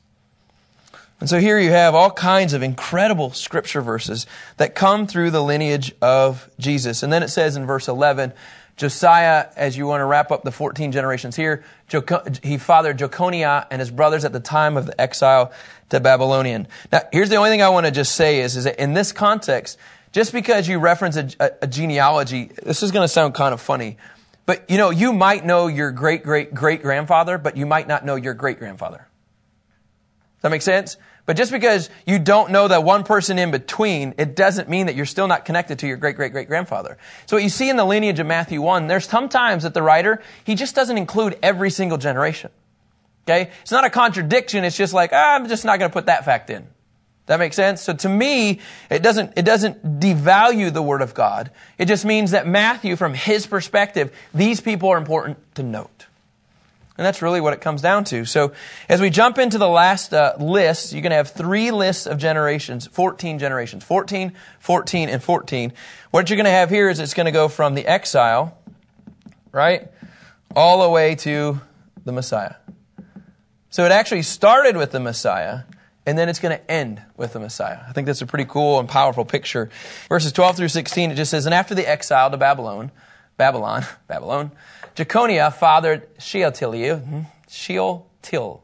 And 1.20 1.30
so 1.30 1.40
here 1.40 1.58
you 1.58 1.72
have 1.72 1.96
all 1.96 2.12
kinds 2.12 2.54
of 2.54 2.62
incredible 2.62 3.32
scripture 3.32 3.82
verses 3.82 4.28
that 4.58 4.76
come 4.76 5.08
through 5.08 5.32
the 5.32 5.42
lineage 5.42 5.94
of 6.02 6.50
Jesus. 6.60 7.04
And 7.04 7.12
then 7.12 7.24
it 7.24 7.30
says 7.30 7.56
in 7.56 7.66
verse 7.66 7.88
11, 7.88 8.34
Josiah, 8.78 9.48
as 9.56 9.78
you 9.78 9.88
want 9.88 10.02
to 10.02 10.06
wrap 10.06 10.32
up 10.32 10.44
the 10.44 10.52
14 10.52 10.92
generations 10.92 11.36
here, 11.36 11.64
he 12.44 12.58
fathered 12.58 12.98
Jeconiah 12.98 13.68
and 13.72 13.80
his 13.80 13.90
brothers 13.90 14.26
at 14.26 14.34
the 14.34 14.42
time 14.42 14.76
of 14.76 14.86
the 14.86 15.00
exile 15.00 15.54
to 15.90 16.02
Babylonian. 16.02 16.68
Now, 16.92 17.02
here's 17.14 17.30
the 17.30 17.38
only 17.38 17.50
thing 17.50 17.62
I 17.62 17.70
want 17.70 17.86
to 17.86 17.92
just 17.92 18.16
say 18.16 18.42
is, 18.42 18.58
is 18.58 18.66
that 18.66 18.78
in 18.78 18.94
this 18.94 19.14
context, 19.14 19.78
just 20.12 20.34
because 20.34 20.68
you 20.68 20.80
reference 20.80 21.16
a, 21.16 21.30
a, 21.40 21.52
a 21.62 21.68
genealogy, 21.68 22.52
this 22.64 22.84
is 22.84 22.92
going 22.92 23.06
to 23.06 23.08
sound 23.08 23.34
kind 23.34 23.54
of 23.54 23.62
funny, 23.62 23.98
but 24.46 24.70
you 24.70 24.78
know, 24.78 24.90
you 24.90 25.14
might 25.14 25.46
know 25.46 25.68
your 25.68 25.92
great 25.92 26.24
great 26.24 26.54
great 26.54 26.82
grandfather, 26.82 27.38
but 27.38 27.58
you 27.58 27.66
might 27.66 27.88
not 27.88 28.06
know 28.06 28.16
your 28.16 28.34
great 28.34 28.60
grandfather. 28.60 29.08
That 30.46 30.52
make 30.52 30.62
sense? 30.62 30.98
But 31.26 31.38
just 31.38 31.52
because 31.52 31.90
you 32.06 32.20
don't 32.20 32.52
know 32.52 32.68
that 32.68 32.84
one 32.84 33.04
person 33.04 33.40
in 33.40 33.50
between, 33.50 34.14
it 34.20 34.36
doesn't 34.36 34.70
mean 34.70 34.86
that 34.86 34.96
you're 34.96 35.08
still 35.08 35.28
not 35.28 35.44
connected 35.44 35.80
to 35.80 35.88
your 35.88 35.98
great 35.98 36.16
great 36.18 36.34
great 36.34 36.48
grandfather. 36.48 37.00
So 37.26 37.38
what 37.38 37.42
you 37.42 37.50
see 37.50 37.68
in 37.68 37.78
the 37.78 37.84
lineage 37.84 38.20
of 38.20 38.28
Matthew 38.28 38.62
1, 38.62 38.86
there's 38.86 39.08
sometimes 39.08 39.64
that 39.64 39.74
the 39.74 39.82
writer, 39.82 40.22
he 40.44 40.54
just 40.54 40.76
doesn't 40.76 41.00
include 41.00 41.40
every 41.42 41.72
single 41.72 41.98
generation. 41.98 42.52
Okay? 43.26 43.50
It's 43.64 43.72
not 43.72 43.86
a 43.86 43.90
contradiction, 43.90 44.64
it's 44.64 44.78
just 44.78 44.94
like, 44.94 45.14
ah, 45.14 45.34
I'm 45.34 45.48
just 45.48 45.66
not 45.66 45.80
going 45.80 45.90
to 45.90 45.94
put 45.94 46.06
that 46.06 46.26
fact 46.26 46.52
in. 46.52 46.68
That 47.26 47.40
makes 47.40 47.56
sense? 47.56 47.82
So 47.82 47.94
to 47.94 48.08
me, 48.08 48.60
it 48.92 49.02
doesn't, 49.02 49.34
it 49.36 49.46
doesn't 49.46 50.00
devalue 50.00 50.72
the 50.72 50.84
Word 50.84 51.02
of 51.02 51.16
God. 51.16 51.50
It 51.80 51.86
just 51.86 52.06
means 52.06 52.30
that 52.32 52.46
Matthew, 52.46 52.96
from 52.96 53.16
his 53.16 53.48
perspective, 53.48 54.16
these 54.32 54.62
people 54.62 54.90
are 54.90 55.00
important 55.00 55.40
to 55.56 55.64
note. 55.64 55.95
And 56.98 57.06
that's 57.06 57.22
really 57.22 57.42
what 57.42 57.54
it 57.54 57.60
comes 57.60 57.82
down 57.82 58.06
to. 58.06 58.24
So 58.24 58.54
as 58.88 59.02
we 59.02 59.10
jump 59.10 59.38
into 59.38 59.58
the 59.58 59.68
last 59.68 60.14
uh, 60.14 60.36
list, 60.40 60.94
you're 60.94 61.02
going 61.02 61.10
to 61.10 61.18
have 61.18 61.32
three 61.32 61.72
lists 61.72 62.06
of 62.06 62.18
generations, 62.18 62.88
14 62.88 63.38
generations, 63.38 63.84
14, 63.84 64.32
14, 64.60 65.10
and 65.10 65.22
14. 65.22 65.74
What 66.12 66.30
you're 66.30 66.38
going 66.38 66.46
to 66.46 66.52
have 66.52 66.70
here 66.70 66.90
is 66.90 67.00
it's 67.00 67.14
going 67.14 67.26
to 67.26 67.34
go 67.34 67.50
from 67.50 67.76
the 67.76 67.86
exile, 67.86 68.58
right, 69.52 69.90
all 70.56 70.84
the 70.84 70.90
way 70.90 71.16
to 71.16 71.60
the 72.06 72.14
Messiah. 72.14 72.56
So 73.70 73.84
it 73.84 73.92
actually 73.92 74.22
started 74.22 74.78
with 74.78 74.92
the 74.92 75.02
Messiah, 75.02 75.64
and 76.06 76.18
then 76.18 76.30
it's 76.30 76.40
going 76.40 76.58
to 76.58 76.72
end 76.72 77.02
with 77.18 77.34
the 77.34 77.42
Messiah. 77.42 77.80
I 77.86 77.92
think 77.92 78.08
that's 78.08 78.22
a 78.22 78.26
pretty 78.26 78.46
cool 78.46 78.80
and 78.80 78.88
powerful 78.88 79.26
picture. 79.26 79.70
Verses 80.08 80.32
12 80.32 80.56
through 80.56 80.68
16, 80.70 81.12
it 81.12 81.16
just 81.16 81.30
says, 81.30 81.46
And 81.46 81.54
after 81.54 81.76
the 81.76 81.86
exile 81.86 82.32
to 82.32 82.38
Babylon, 82.38 82.92
Babylon, 83.36 83.84
Babylon, 84.08 84.52
Jeconiah 84.96 85.52
fathered 85.52 86.08
Shealtiel, 86.18 86.98
hmm, 86.98 87.22
Shealtiel. 87.50 88.62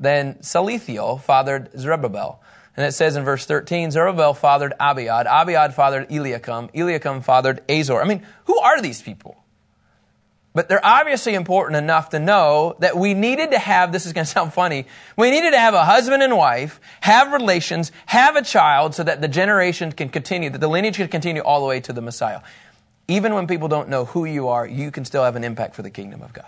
Then 0.00 0.34
Salathiel 0.36 1.20
fathered 1.20 1.70
Zerubbabel. 1.78 2.42
And 2.76 2.84
it 2.84 2.92
says 2.92 3.16
in 3.16 3.24
verse 3.24 3.46
13, 3.46 3.90
Zerubbabel 3.90 4.34
fathered 4.34 4.74
Abiud. 4.78 5.26
Abiud 5.26 5.72
fathered 5.72 6.10
Eliakim. 6.10 6.68
Eliakim 6.74 7.22
fathered 7.22 7.62
Azor. 7.70 8.02
I 8.02 8.04
mean, 8.04 8.26
who 8.44 8.58
are 8.58 8.82
these 8.82 9.00
people? 9.00 9.42
But 10.54 10.70
they're 10.70 10.84
obviously 10.84 11.34
important 11.34 11.76
enough 11.76 12.10
to 12.10 12.18
know 12.18 12.76
that 12.78 12.96
we 12.96 13.12
needed 13.12 13.50
to 13.50 13.58
have, 13.58 13.92
this 13.92 14.06
is 14.06 14.14
going 14.14 14.24
to 14.26 14.30
sound 14.30 14.54
funny, 14.54 14.86
we 15.16 15.30
needed 15.30 15.50
to 15.50 15.58
have 15.58 15.74
a 15.74 15.84
husband 15.84 16.22
and 16.22 16.34
wife, 16.34 16.80
have 17.00 17.32
relations, 17.32 17.92
have 18.06 18.36
a 18.36 18.42
child 18.42 18.94
so 18.94 19.02
that 19.02 19.20
the 19.20 19.28
generation 19.28 19.92
can 19.92 20.08
continue, 20.08 20.48
that 20.48 20.60
the 20.60 20.68
lineage 20.68 20.96
can 20.96 21.08
continue 21.08 21.42
all 21.42 21.60
the 21.60 21.66
way 21.66 21.80
to 21.80 21.92
the 21.92 22.00
Messiah. 22.00 22.40
Even 23.08 23.34
when 23.34 23.46
people 23.46 23.68
don't 23.68 23.88
know 23.88 24.04
who 24.04 24.24
you 24.24 24.48
are, 24.48 24.66
you 24.66 24.90
can 24.90 25.04
still 25.04 25.24
have 25.24 25.36
an 25.36 25.44
impact 25.44 25.74
for 25.74 25.82
the 25.82 25.90
kingdom 25.90 26.22
of 26.22 26.32
God. 26.32 26.46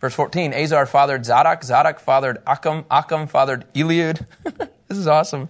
Verse 0.00 0.14
14, 0.14 0.52
Azar 0.52 0.86
fathered 0.86 1.24
Zadok, 1.24 1.64
Zadok 1.64 1.98
fathered 1.98 2.42
Achim, 2.46 2.84
Achim 2.90 3.26
fathered 3.26 3.64
Eliud. 3.74 4.26
this 4.88 4.98
is 4.98 5.06
awesome. 5.06 5.48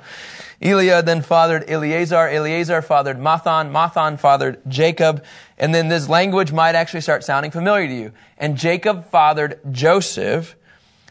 Eliud 0.63 1.05
then 1.05 1.23
fathered 1.23 1.69
Eleazar, 1.69 2.29
Eleazar 2.29 2.81
fathered 2.81 3.19
Matthan, 3.19 3.73
Matthan 3.73 4.19
fathered 4.19 4.61
Jacob, 4.69 5.25
and 5.59 5.75
then 5.75 5.89
this 5.89 6.09
language 6.09 6.53
might 6.53 6.75
actually 6.75 7.01
start 7.01 7.25
sounding 7.25 7.51
familiar 7.51 7.89
to 7.89 7.95
you. 7.95 8.13
And 8.39 8.57
Jacob 8.57 9.11
fathered 9.11 9.61
Joseph, 9.73 10.57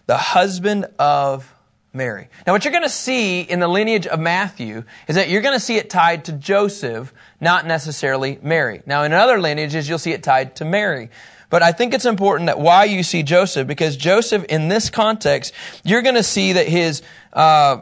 the 0.06 0.17
husband 0.17 0.86
of 0.98 1.52
Mary. 1.93 2.27
Now, 2.47 2.53
what 2.53 2.65
you're 2.65 2.71
going 2.71 2.84
to 2.84 2.89
see 2.89 3.41
in 3.41 3.60
the 3.60 3.67
lineage 3.67 4.08
of 4.08 4.19
Matthew 4.19 4.84
is 5.08 5.15
that 5.15 5.29
you're 5.29 5.43
going 5.43 5.56
to 5.56 5.60
see 5.60 5.77
it 5.77 5.91
tied 5.91 6.25
to 6.25 6.32
Joseph, 6.32 7.13
not 7.39 7.67
necessarily 7.67 8.39
Mary. 8.41 8.82
Now, 8.88 9.03
in 9.03 9.13
other 9.13 9.39
lineages, 9.39 9.88
you'll 9.88 9.99
see 9.99 10.12
it 10.12 10.23
tied 10.23 10.56
to 10.56 10.65
Mary. 10.65 11.12
But 11.51 11.62
I 11.62 11.71
think 11.71 11.93
it's 11.93 12.06
important 12.06 12.47
that 12.47 12.60
why 12.60 12.86
you 12.86 13.03
see 13.03 13.21
Joseph, 13.21 13.67
because 13.67 13.95
Joseph, 13.95 14.43
in 14.45 14.69
this 14.69 14.89
context, 14.89 15.53
you're 15.84 16.01
going 16.01 16.15
to 16.15 16.23
see 16.23 16.53
that 16.53 16.67
his, 16.67 17.03
uh, 17.32 17.82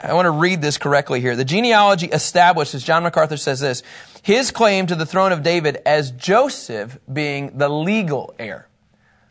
I 0.00 0.12
want 0.12 0.26
to 0.26 0.32
read 0.32 0.60
this 0.60 0.76
correctly 0.76 1.20
here. 1.20 1.36
The 1.36 1.44
genealogy 1.44 2.06
establishes, 2.06 2.82
John 2.82 3.04
MacArthur 3.04 3.36
says 3.36 3.60
this, 3.60 3.84
his 4.22 4.50
claim 4.50 4.88
to 4.88 4.96
the 4.96 5.06
throne 5.06 5.30
of 5.30 5.44
David 5.44 5.78
as 5.86 6.10
Joseph 6.10 6.98
being 7.10 7.56
the 7.56 7.68
legal 7.68 8.34
heir. 8.40 8.66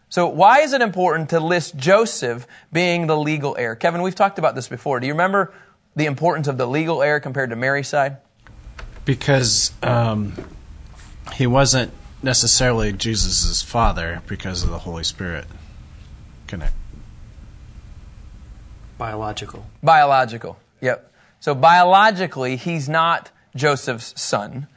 So 0.09 0.27
why 0.27 0.59
is 0.59 0.73
it 0.73 0.81
important 0.81 1.29
to 1.31 1.39
list 1.39 1.75
Joseph 1.75 2.47
being 2.71 3.07
the 3.07 3.17
legal 3.17 3.55
heir? 3.57 3.75
Kevin, 3.75 4.01
we've 4.01 4.15
talked 4.15 4.39
about 4.39 4.55
this 4.55 4.67
before. 4.67 4.99
Do 4.99 5.07
you 5.07 5.13
remember 5.13 5.53
the 5.95 6.05
importance 6.05 6.47
of 6.47 6.57
the 6.57 6.67
legal 6.67 7.01
heir 7.01 7.19
compared 7.19 7.49
to 7.49 7.55
Mary's 7.55 7.87
side? 7.87 8.17
Because 9.03 9.71
um, 9.83 10.33
he 11.33 11.47
wasn't 11.47 11.91
necessarily 12.21 12.91
Jesus' 12.93 13.61
father 13.61 14.21
because 14.27 14.63
of 14.63 14.69
the 14.69 14.79
Holy 14.79 15.03
Spirit 15.03 15.45
connect. 16.47 16.73
Biological. 18.97 19.65
Biological. 19.83 20.57
Yep. 20.81 21.11
So 21.39 21.53
biologically, 21.53 22.55
he's 22.55 22.87
not 22.87 23.31
Joseph's 23.55 24.19
son. 24.19 24.67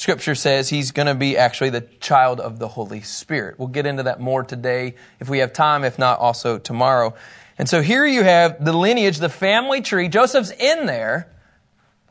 Scripture 0.00 0.34
says 0.34 0.70
he's 0.70 0.92
going 0.92 1.08
to 1.08 1.14
be 1.14 1.36
actually 1.36 1.68
the 1.68 1.82
child 2.00 2.40
of 2.40 2.58
the 2.58 2.68
Holy 2.68 3.02
Spirit. 3.02 3.58
We'll 3.58 3.68
get 3.68 3.84
into 3.84 4.04
that 4.04 4.18
more 4.18 4.42
today 4.42 4.94
if 5.20 5.28
we 5.28 5.40
have 5.40 5.52
time, 5.52 5.84
if 5.84 5.98
not 5.98 6.20
also 6.20 6.56
tomorrow. 6.56 7.14
And 7.58 7.68
so 7.68 7.82
here 7.82 8.06
you 8.06 8.22
have 8.22 8.64
the 8.64 8.72
lineage, 8.72 9.18
the 9.18 9.28
family 9.28 9.82
tree. 9.82 10.08
Joseph's 10.08 10.52
in 10.52 10.86
there. 10.86 11.28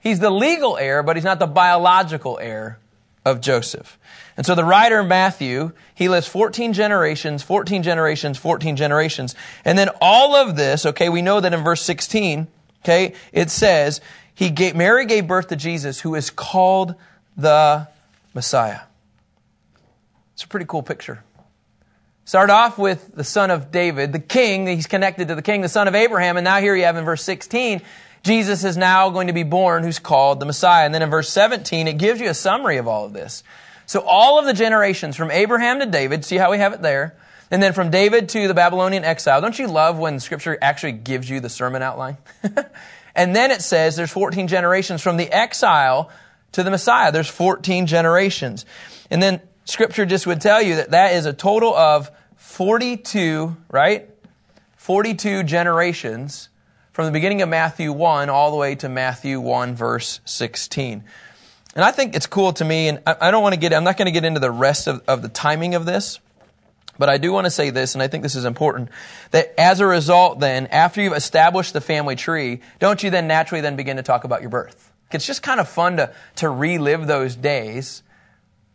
He's 0.02 0.20
the 0.20 0.30
legal 0.30 0.78
heir, 0.78 1.02
but 1.02 1.16
he's 1.16 1.26
not 1.26 1.40
the 1.40 1.48
biological 1.48 2.38
heir 2.40 2.78
of 3.26 3.42
Joseph. 3.42 3.98
And 4.38 4.46
so 4.46 4.54
the 4.54 4.64
writer 4.64 5.02
Matthew, 5.02 5.72
he 5.96 6.10
lists 6.10 6.30
14 6.30 6.74
generations, 6.74 7.42
14 7.42 7.82
generations, 7.82 8.38
14 8.38 8.76
generations. 8.76 9.34
And 9.66 9.80
then 9.80 9.90
all 10.00 10.36
of 10.36 10.56
this, 10.56 10.86
okay, 10.86 11.10
we 11.10 11.24
know 11.24 11.40
that 11.40 11.56
in 11.56 11.64
verse 11.64 11.82
16, 11.82 12.48
okay, 12.84 13.16
it 13.34 13.50
says, 13.50 14.00
he 14.36 14.52
gave, 14.52 14.76
Mary 14.76 15.08
gave 15.08 15.26
birth 15.26 15.48
to 15.48 15.56
Jesus, 15.56 16.00
who 16.02 16.14
is 16.14 16.30
called 16.30 16.94
the 17.42 17.88
Messiah. 18.34 18.82
It's 20.34 20.44
a 20.44 20.48
pretty 20.48 20.66
cool 20.66 20.84
picture. 20.84 21.24
Start 22.26 22.50
off 22.50 22.78
with 22.78 23.16
the 23.16 23.24
son 23.24 23.50
of 23.50 23.72
David, 23.72 24.14
the 24.14 24.20
king, 24.20 24.68
he's 24.68 24.86
connected 24.86 25.30
to 25.30 25.36
the 25.36 25.42
king, 25.42 25.62
the 25.62 25.70
son 25.70 25.88
of 25.88 25.96
Abraham, 25.96 26.38
and 26.38 26.44
now 26.44 26.60
here 26.60 26.76
you 26.76 26.84
have 26.84 26.96
in 26.96 27.04
verse 27.04 27.24
16, 27.24 27.82
Jesus 28.24 28.64
is 28.64 28.78
now 28.78 29.10
going 29.10 29.28
to 29.28 29.34
be 29.34 29.44
born 29.44 29.84
who's 29.84 30.00
called 30.00 30.40
the 30.40 30.46
Messiah. 30.46 30.86
And 30.86 30.94
then 30.94 31.02
in 31.02 31.10
verse 31.10 31.30
17, 31.30 31.88
it 31.88 31.98
gives 31.98 32.20
you 32.20 32.30
a 32.30 32.34
summary 32.34 32.78
of 32.78 32.88
all 32.88 33.06
of 33.06 33.14
this. 33.14 33.44
So 33.86 34.02
all 34.02 34.38
of 34.38 34.46
the 34.46 34.54
generations 34.54 35.16
from 35.16 35.32
Abraham 35.32 35.80
to 35.80 35.86
David, 35.86 36.26
see 36.26 36.36
how 36.36 36.52
we 36.52 36.58
have 36.58 36.74
it 36.74 36.82
there? 36.82 37.16
And 37.50 37.64
then 37.64 37.74
from 37.74 37.90
David 37.90 38.30
to 38.30 38.48
the 38.48 38.54
Babylonian 38.54 39.04
exile. 39.04 39.42
Don't 39.42 39.58
you 39.58 39.68
love 39.68 39.98
when 39.98 40.20
scripture 40.20 40.58
actually 40.62 40.92
gives 40.92 41.30
you 41.30 41.40
the 41.40 41.50
sermon 41.50 41.82
outline? 41.82 42.18
and 43.16 43.36
then 43.36 43.50
it 43.50 43.62
says 43.62 43.96
there's 43.96 44.12
14 44.12 44.48
generations 44.48 45.02
from 45.02 45.18
the 45.18 45.32
exile 45.32 46.12
to 46.54 46.64
the 46.64 46.72
Messiah. 46.72 47.12
There's 47.12 47.30
14 47.30 47.88
generations. 47.88 48.66
And 49.10 49.22
then 49.22 49.42
scripture 49.66 50.06
just 50.06 50.28
would 50.28 50.42
tell 50.42 50.62
you 50.62 50.76
that 50.78 50.92
that 50.92 51.14
is 51.14 51.26
a 51.26 51.34
total 51.34 51.76
of 51.76 52.12
42, 52.38 53.56
right? 53.70 54.10
42 54.78 55.44
generations 55.44 56.50
from 56.92 57.06
the 57.06 57.12
beginning 57.12 57.42
of 57.42 57.50
Matthew 57.50 57.94
1 57.94 58.30
all 58.30 58.52
the 58.52 58.58
way 58.58 58.76
to 58.76 58.90
Matthew 58.90 59.40
1 59.40 59.76
verse 59.76 60.20
16. 60.26 61.04
And 61.76 61.86
I 61.86 61.92
think 61.92 62.16
it's 62.16 62.26
cool 62.26 62.52
to 62.54 62.66
me, 62.66 62.90
and 62.90 63.00
I, 63.06 63.30
don't 63.30 63.44
want 63.44 63.54
to 63.54 63.60
get, 63.60 63.74
I'm 63.74 63.84
not 63.84 63.96
going 63.96 64.08
to 64.08 64.12
get 64.12 64.26
into 64.26 64.40
the 64.40 64.52
rest 64.52 64.88
of, 64.88 65.04
of 65.08 65.22
the 65.22 65.30
timing 65.30 65.76
of 65.76 65.86
this, 65.86 66.20
but 66.98 67.08
I 67.08 67.18
do 67.18 67.32
want 67.32 67.46
to 67.46 67.52
say 67.52 67.70
this, 67.70 67.94
and 67.94 68.02
I 68.02 68.08
think 68.08 68.24
this 68.24 68.36
is 68.36 68.44
important, 68.44 68.90
that 69.32 69.54
as 69.58 69.80
a 69.80 69.86
result 69.86 70.40
then, 70.40 70.68
after 70.68 71.02
you've 71.02 71.14
established 71.14 71.74
the 71.74 71.80
family 71.80 72.16
tree, 72.16 72.60
don't 72.80 73.02
you 73.02 73.12
then 73.12 73.28
naturally 73.28 73.62
then 73.62 73.76
begin 73.76 73.98
to 73.98 74.04
talk 74.04 74.24
about 74.24 74.42
your 74.42 74.50
birth? 74.50 74.89
It's 75.12 75.26
just 75.26 75.42
kind 75.42 75.60
of 75.60 75.68
fun 75.68 75.98
to, 75.98 76.14
to 76.38 76.50
relive 76.50 77.08
those 77.08 77.36
days, 77.36 78.04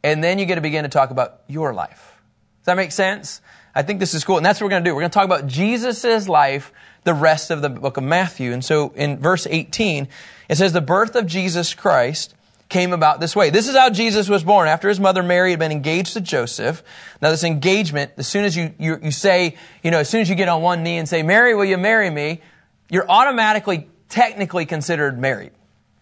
and 0.03 0.23
then 0.23 0.39
you 0.39 0.47
get 0.47 0.57
to 0.57 0.61
begin 0.61 0.83
to 0.83 0.89
talk 0.89 1.11
about 1.11 1.43
your 1.47 1.73
life. 1.73 2.21
Does 2.61 2.67
that 2.67 2.77
make 2.77 2.93
sense? 2.93 3.41
I 3.75 3.83
think 3.83 4.01
this 4.01 4.15
is 4.15 4.25
cool, 4.25 4.37
and 4.37 4.47
that's 4.47 4.61
what 4.61 4.67
we're 4.67 4.71
going 4.71 4.85
to 4.85 4.91
do. 4.91 4.95
We're 4.95 5.03
going 5.03 5.11
to 5.11 5.15
talk 5.15 5.25
about 5.25 5.47
Jesus' 5.47 6.29
life 6.29 6.73
the 7.05 7.15
rest 7.15 7.51
of 7.51 7.63
the 7.63 7.69
book 7.69 7.97
of 7.97 8.05
Matthew. 8.05 8.53
And 8.53 8.65
so 8.65 8.93
in 8.97 9.19
verse 9.19 9.47
18, 9.49 10.09
it 10.49 10.57
says, 10.57 10.73
The 10.73 10.81
birth 10.81 11.17
of 11.17 11.27
Jesus 11.27 11.75
Christ 11.75 12.35
came 12.69 12.93
about 12.93 13.21
this 13.21 13.37
way. 13.37 13.51
This 13.51 13.69
is 13.69 13.77
how 13.77 13.91
Jesus 13.91 14.29
was 14.29 14.43
born. 14.43 14.69
After 14.69 14.89
his 14.89 14.99
mother 14.99 15.23
Mary 15.23 15.51
had 15.51 15.59
been 15.59 15.71
engaged 15.71 16.15
to 16.15 16.21
Joseph. 16.21 16.83
Now 17.21 17.31
this 17.31 17.45
engagement, 17.45 18.13
as 18.17 18.27
soon 18.27 18.45
as 18.45 18.57
you, 18.57 18.75
you, 18.79 18.99
you 19.03 19.11
say, 19.11 19.57
you 19.83 19.91
know, 19.91 19.99
as 19.99 20.09
soon 20.09 20.23
as 20.23 20.31
you 20.31 20.35
get 20.35 20.49
on 20.49 20.63
one 20.63 20.83
knee 20.83 20.97
and 20.97 21.09
say, 21.09 21.23
Mary, 21.23 21.55
will 21.55 21.67
you 21.67 21.77
marry 21.77 22.09
me? 22.09 22.41
You're 22.89 23.09
automatically, 23.09 23.89
technically 24.09 24.65
considered 24.67 25.19
married 25.19 25.53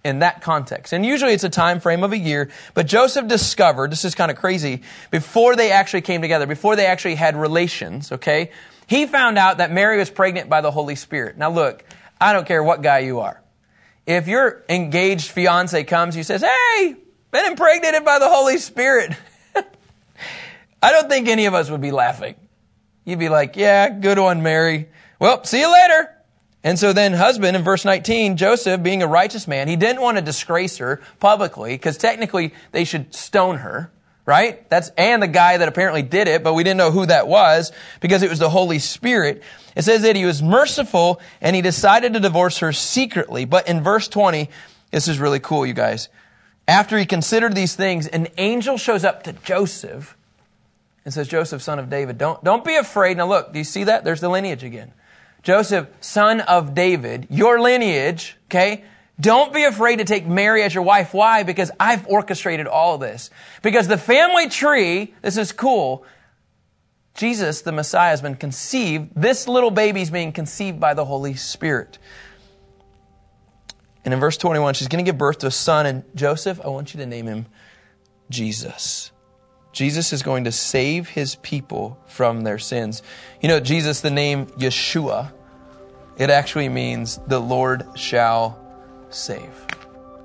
in 0.05 0.21
that 0.21 0.43
context. 0.43 0.93
And 0.93 1.07
usually 1.07 1.33
it's 1.33 1.45
a 1.45 1.49
time 1.49 1.81
frame 1.81 2.03
of 2.03 2.13
a 2.13 2.19
year, 2.19 2.51
but 2.75 2.87
Joseph 2.87 3.29
discovered, 3.29 3.93
this 3.93 4.05
is 4.05 4.15
kind 4.15 4.31
of 4.31 4.37
crazy, 4.37 4.83
before 5.11 5.55
they 5.55 5.71
actually 5.71 6.01
came 6.01 6.23
together, 6.23 6.47
before 6.47 6.75
they 6.77 6.87
actually 6.87 7.15
had 7.15 7.37
relations, 7.37 8.11
okay? 8.13 8.51
He 8.87 9.07
found 9.07 9.39
out 9.39 9.59
that 9.59 9.71
Mary 9.71 9.99
was 9.99 10.11
pregnant 10.11 10.49
by 10.49 10.61
the 10.61 10.71
Holy 10.71 10.97
Spirit. 10.97 11.39
Now 11.39 11.51
look, 11.51 11.85
I 12.21 12.33
don't 12.33 12.47
care 12.47 12.63
what 12.63 12.83
guy 12.83 13.01
you 13.01 13.21
are. 13.21 13.41
If 14.07 14.27
your 14.27 14.65
engaged 14.69 15.31
fiance 15.31 15.85
comes, 15.85 16.17
you 16.17 16.25
says, 16.25 16.43
"Hey, 16.43 16.97
been 17.31 17.47
impregnated 17.47 18.05
by 18.05 18.19
the 18.19 18.29
Holy 18.29 18.59
Spirit." 18.59 19.17
I 20.83 20.91
don't 20.91 21.09
think 21.09 21.29
any 21.29 21.47
of 21.47 21.55
us 21.55 21.71
would 21.71 21.81
be 21.81 21.93
laughing. 21.93 22.35
You'd 23.05 23.21
be 23.21 23.29
like, 23.29 23.57
"Yeah, 23.57 23.89
good 23.89 24.19
one, 24.19 24.43
Mary. 24.43 24.89
Well, 25.21 25.45
see 25.45 25.61
you 25.61 25.73
later." 25.73 26.11
And 26.65 26.79
so 26.79 26.93
then 26.93 27.13
husband 27.13 27.57
in 27.57 27.63
verse 27.63 27.85
19, 27.85 28.37
Joseph 28.37 28.83
being 28.83 29.03
a 29.03 29.07
righteous 29.07 29.49
man, 29.49 29.67
he 29.67 29.77
didn't 29.77 30.01
want 30.01 30.17
to 30.17 30.23
disgrace 30.23 30.77
her 30.79 31.01
publicly 31.19 31.75
because 31.75 31.99
technically 31.99 32.55
they 32.71 32.85
should 32.85 33.13
stone 33.15 33.59
her, 33.59 33.91
right? 34.25 34.69
That's, 34.71 34.91
and 34.97 35.23
the 35.23 35.29
guy 35.29 35.57
that 35.57 35.67
apparently 35.67 36.03
did 36.03 36.29
it, 36.29 36.45
but 36.45 36.55
we 36.55 36.63
didn't 36.63 36.79
know 36.79 36.93
who 36.93 37.07
that 37.07 37.27
was 37.27 37.73
because 38.01 38.23
it 38.23 38.31
was 38.31 38.39
the 38.39 38.51
Holy 38.51 38.79
Spirit. 38.79 39.43
It 39.75 39.83
says 39.83 40.03
that 40.03 40.15
he 40.15 40.25
was 40.25 40.41
merciful 40.41 41.21
and 41.41 41.57
he 41.57 41.63
decided 41.63 42.13
to 42.15 42.21
divorce 42.21 42.59
her 42.59 42.73
secretly. 42.73 43.45
But 43.45 43.69
in 43.69 43.83
verse 43.83 44.07
20, 44.07 44.49
this 44.93 45.09
is 45.09 45.19
really 45.19 45.41
cool, 45.41 45.67
you 45.67 45.75
guys. 45.75 46.09
After 46.69 46.97
he 46.97 47.07
considered 47.07 47.57
these 47.57 47.75
things, 47.75 48.07
an 48.07 48.29
angel 48.39 48.79
shows 48.79 49.03
up 49.03 49.25
to 49.25 49.33
Joseph 49.33 50.17
and 51.05 51.13
says, 51.13 51.27
Joseph, 51.27 51.61
son 51.61 51.81
of 51.81 51.91
David, 51.91 52.19
don't, 52.19 52.43
don't 52.45 52.65
be 52.65 52.77
afraid. 52.77 53.17
Now 53.17 53.27
look, 53.27 53.53
do 53.53 53.59
you 53.59 53.65
see 53.65 53.83
that? 53.85 54.05
There's 54.05 54.21
the 54.21 54.29
lineage 54.29 54.63
again. 54.63 54.93
Joseph, 55.43 55.89
son 56.01 56.41
of 56.41 56.75
David, 56.75 57.27
your 57.31 57.61
lineage, 57.61 58.37
okay? 58.47 58.85
Don't 59.21 59.53
be 59.53 59.65
afraid 59.65 59.97
to 59.97 60.05
take 60.05 60.27
Mary 60.27 60.63
as 60.63 60.75
your 60.75 60.85
wife. 60.85 61.13
Why? 61.13 61.43
Because 61.43 61.71
I've 61.79 62.07
orchestrated 62.07 62.67
all 62.67 62.95
of 62.95 63.01
this. 63.01 63.31
Because 63.63 63.89
the 63.89 63.99
family 63.99 64.49
tree, 64.49 65.15
this 65.23 65.37
is 65.37 65.53
cool, 65.53 66.05
Jesus, 67.15 67.63
the 67.63 67.73
Messiah, 67.73 68.11
has 68.11 68.23
been 68.23 68.37
conceived. 68.37 69.11
This 69.15 69.47
little 69.47 69.71
baby 69.71 70.01
is 70.01 70.11
being 70.11 70.33
conceived 70.33 70.81
by 70.81 70.95
the 70.95 71.05
Holy 71.05 71.35
Spirit. 71.35 71.99
And 74.05 74.15
in 74.15 74.21
verse 74.21 74.37
21, 74.37 74.75
she's 74.75 74.89
going 74.89 75.05
to 75.05 75.09
give 75.09 75.19
birth 75.19 75.39
to 75.39 75.49
a 75.49 75.51
son. 75.51 75.87
And 75.87 76.05
Joseph, 76.15 76.61
I 76.65 76.69
want 76.69 76.95
you 76.95 77.01
to 77.01 77.07
name 77.07 77.27
him 77.27 77.47
Jesus. 78.31 79.13
Jesus 79.73 80.13
is 80.13 80.23
going 80.23 80.45
to 80.45 80.53
save 80.53 81.09
his 81.09 81.37
people 81.37 81.99
from 82.07 82.43
their 82.43 82.59
sins. 82.59 83.03
You 83.41 83.49
know, 83.49 83.59
Jesus, 83.59 84.01
the 84.01 84.11
name 84.11 84.47
Yeshua, 84.47 85.33
it 86.19 86.31
actually 86.31 86.69
means 86.69 87.19
the 87.27 87.41
Lord 87.41 87.85
shall 87.95 88.61
save. 89.09 89.67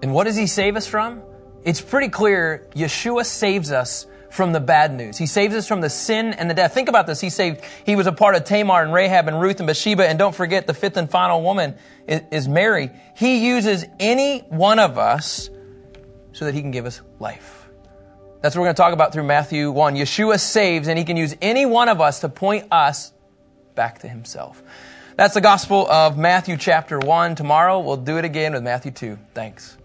And 0.01 0.13
what 0.13 0.25
does 0.25 0.35
he 0.35 0.47
save 0.47 0.75
us 0.75 0.85
from? 0.85 1.21
It's 1.63 1.81
pretty 1.81 2.09
clear 2.09 2.67
Yeshua 2.75 3.25
saves 3.25 3.71
us 3.71 4.05
from 4.29 4.51
the 4.51 4.59
bad 4.59 4.93
news. 4.93 5.17
He 5.17 5.25
saves 5.25 5.55
us 5.55 5.67
from 5.67 5.81
the 5.81 5.89
sin 5.89 6.33
and 6.33 6.49
the 6.49 6.53
death. 6.53 6.73
Think 6.73 6.89
about 6.89 7.07
this. 7.07 7.21
He 7.21 7.29
saved, 7.29 7.61
he 7.85 7.95
was 7.95 8.07
a 8.07 8.11
part 8.11 8.35
of 8.35 8.43
Tamar 8.43 8.83
and 8.83 8.93
Rahab 8.93 9.27
and 9.27 9.39
Ruth 9.39 9.59
and 9.59 9.67
Bathsheba. 9.67 10.07
And 10.07 10.19
don't 10.19 10.35
forget 10.35 10.67
the 10.67 10.73
fifth 10.73 10.97
and 10.97 11.09
final 11.09 11.41
woman 11.41 11.75
is, 12.07 12.21
is 12.31 12.47
Mary. 12.47 12.91
He 13.15 13.47
uses 13.47 13.85
any 13.99 14.39
one 14.49 14.79
of 14.79 14.97
us 14.97 15.49
so 16.33 16.45
that 16.45 16.53
he 16.53 16.61
can 16.61 16.71
give 16.71 16.85
us 16.85 17.01
life. 17.19 17.66
That's 18.47 18.55
what 18.55 18.61
we're 18.61 18.67
going 18.67 18.75
to 18.75 18.81
talk 18.81 18.93
about 18.93 19.11
through 19.11 19.23
Matthew 19.23 19.71
1. 19.71 19.95
Yeshua 19.95 20.39
saves 20.39 20.87
and 20.87 20.97
he 20.97 21.03
can 21.03 21.17
use 21.17 21.35
any 21.41 21.65
one 21.65 21.89
of 21.89 21.99
us 21.99 22.21
to 22.21 22.29
point 22.29 22.67
us 22.71 23.11
back 23.75 23.99
to 23.99 24.07
himself. 24.07 24.63
That's 25.17 25.33
the 25.33 25.41
gospel 25.41 25.85
of 25.91 26.17
Matthew 26.17 26.55
chapter 26.55 26.97
1. 26.97 27.35
Tomorrow 27.35 27.81
we'll 27.81 27.97
do 27.97 28.17
it 28.17 28.23
again 28.23 28.53
with 28.53 28.63
Matthew 28.63 28.91
2. 28.91 29.19
Thanks. 29.33 29.76